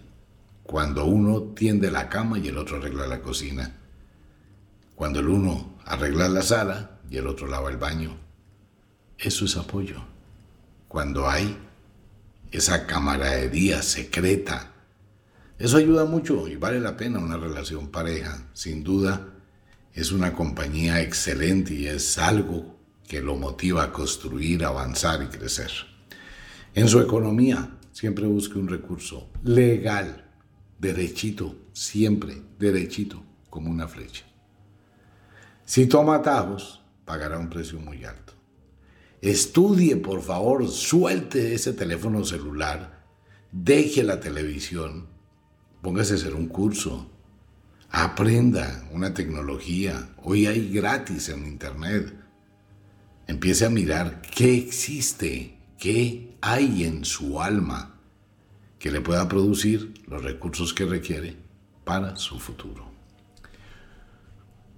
Cuando 0.63 1.05
uno 1.05 1.53
tiende 1.55 1.89
la 1.89 2.09
cama 2.09 2.37
y 2.37 2.49
el 2.49 2.57
otro 2.57 2.77
arregla 2.77 3.07
la 3.07 3.21
cocina. 3.21 3.77
Cuando 4.95 5.21
el 5.21 5.29
uno 5.29 5.77
arregla 5.85 6.27
la 6.27 6.41
sala 6.41 6.99
y 7.09 7.17
el 7.17 7.27
otro 7.27 7.47
lava 7.47 7.69
el 7.69 7.77
baño. 7.77 8.17
Eso 9.17 9.45
es 9.45 9.55
apoyo. 9.55 10.03
Cuando 10.89 11.29
hay 11.29 11.57
esa 12.51 12.85
camaradería 12.85 13.81
secreta 13.81 14.70
eso 15.61 15.77
ayuda 15.77 16.05
mucho 16.05 16.47
y 16.47 16.55
vale 16.55 16.79
la 16.79 16.97
pena 16.97 17.19
una 17.19 17.37
relación 17.37 17.89
pareja. 17.89 18.49
Sin 18.53 18.83
duda, 18.83 19.27
es 19.93 20.11
una 20.11 20.33
compañía 20.33 21.01
excelente 21.01 21.75
y 21.75 21.85
es 21.85 22.17
algo 22.17 22.79
que 23.07 23.21
lo 23.21 23.35
motiva 23.35 23.83
a 23.83 23.91
construir, 23.91 24.65
avanzar 24.65 25.21
y 25.21 25.27
crecer. 25.27 25.69
En 26.73 26.87
su 26.87 26.99
economía, 26.99 27.77
siempre 27.91 28.25
busque 28.25 28.57
un 28.57 28.69
recurso 28.69 29.29
legal, 29.43 30.25
derechito, 30.79 31.55
siempre 31.73 32.41
derechito, 32.57 33.21
como 33.51 33.69
una 33.69 33.87
flecha. 33.87 34.25
Si 35.63 35.85
toma 35.85 36.15
atajos, 36.15 36.81
pagará 37.05 37.37
un 37.37 37.51
precio 37.51 37.79
muy 37.79 38.03
alto. 38.03 38.33
Estudie, 39.21 39.95
por 39.97 40.23
favor, 40.23 40.67
suelte 40.67 41.53
ese 41.53 41.73
teléfono 41.73 42.25
celular, 42.25 43.05
deje 43.51 44.01
la 44.01 44.19
televisión 44.19 45.20
Póngase 45.81 46.13
a 46.13 46.15
hacer 46.17 46.35
un 46.35 46.47
curso. 46.47 47.09
Aprenda 47.89 48.87
una 48.91 49.13
tecnología. 49.13 50.09
Hoy 50.23 50.45
hay 50.45 50.71
gratis 50.71 51.29
en 51.29 51.45
Internet. 51.45 52.13
Empiece 53.27 53.65
a 53.65 53.69
mirar 53.69 54.21
qué 54.21 54.55
existe, 54.55 55.57
qué 55.79 56.37
hay 56.41 56.83
en 56.83 57.03
su 57.03 57.41
alma 57.41 57.95
que 58.77 58.91
le 58.91 59.01
pueda 59.01 59.27
producir 59.27 59.93
los 60.07 60.23
recursos 60.23 60.73
que 60.73 60.85
requiere 60.85 61.37
para 61.83 62.15
su 62.15 62.39
futuro. 62.39 62.85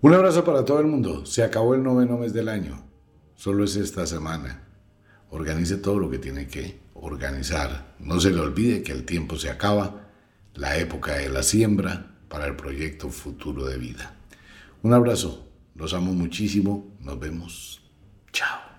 Un 0.01 0.13
abrazo 0.13 0.43
para 0.43 0.63
todo 0.63 0.79
el 0.79 0.87
mundo. 0.87 1.25
Se 1.25 1.43
acabó 1.43 1.75
el 1.75 1.83
noveno 1.83 2.17
mes 2.17 2.33
del 2.33 2.47
año. 2.49 2.81
Solo 3.35 3.65
es 3.65 3.75
esta 3.75 4.05
semana. 4.07 4.67
Organice 5.29 5.77
todo 5.77 5.99
lo 5.99 6.09
que 6.09 6.19
tiene 6.19 6.47
que 6.47 6.79
organizar. 6.93 7.95
No 7.99 8.19
se 8.19 8.31
le 8.31 8.39
olvide 8.39 8.83
que 8.83 8.91
el 8.91 9.05
tiempo 9.05 9.37
se 9.37 9.49
acaba 9.49 10.02
la 10.55 10.77
época 10.77 11.13
de 11.13 11.29
la 11.29 11.43
siembra 11.43 12.15
para 12.27 12.45
el 12.45 12.55
proyecto 12.55 13.09
futuro 13.09 13.65
de 13.65 13.77
vida. 13.77 14.15
Un 14.81 14.93
abrazo, 14.93 15.47
los 15.75 15.93
amo 15.93 16.13
muchísimo, 16.13 16.95
nos 16.99 17.19
vemos, 17.19 17.81
chao. 18.31 18.72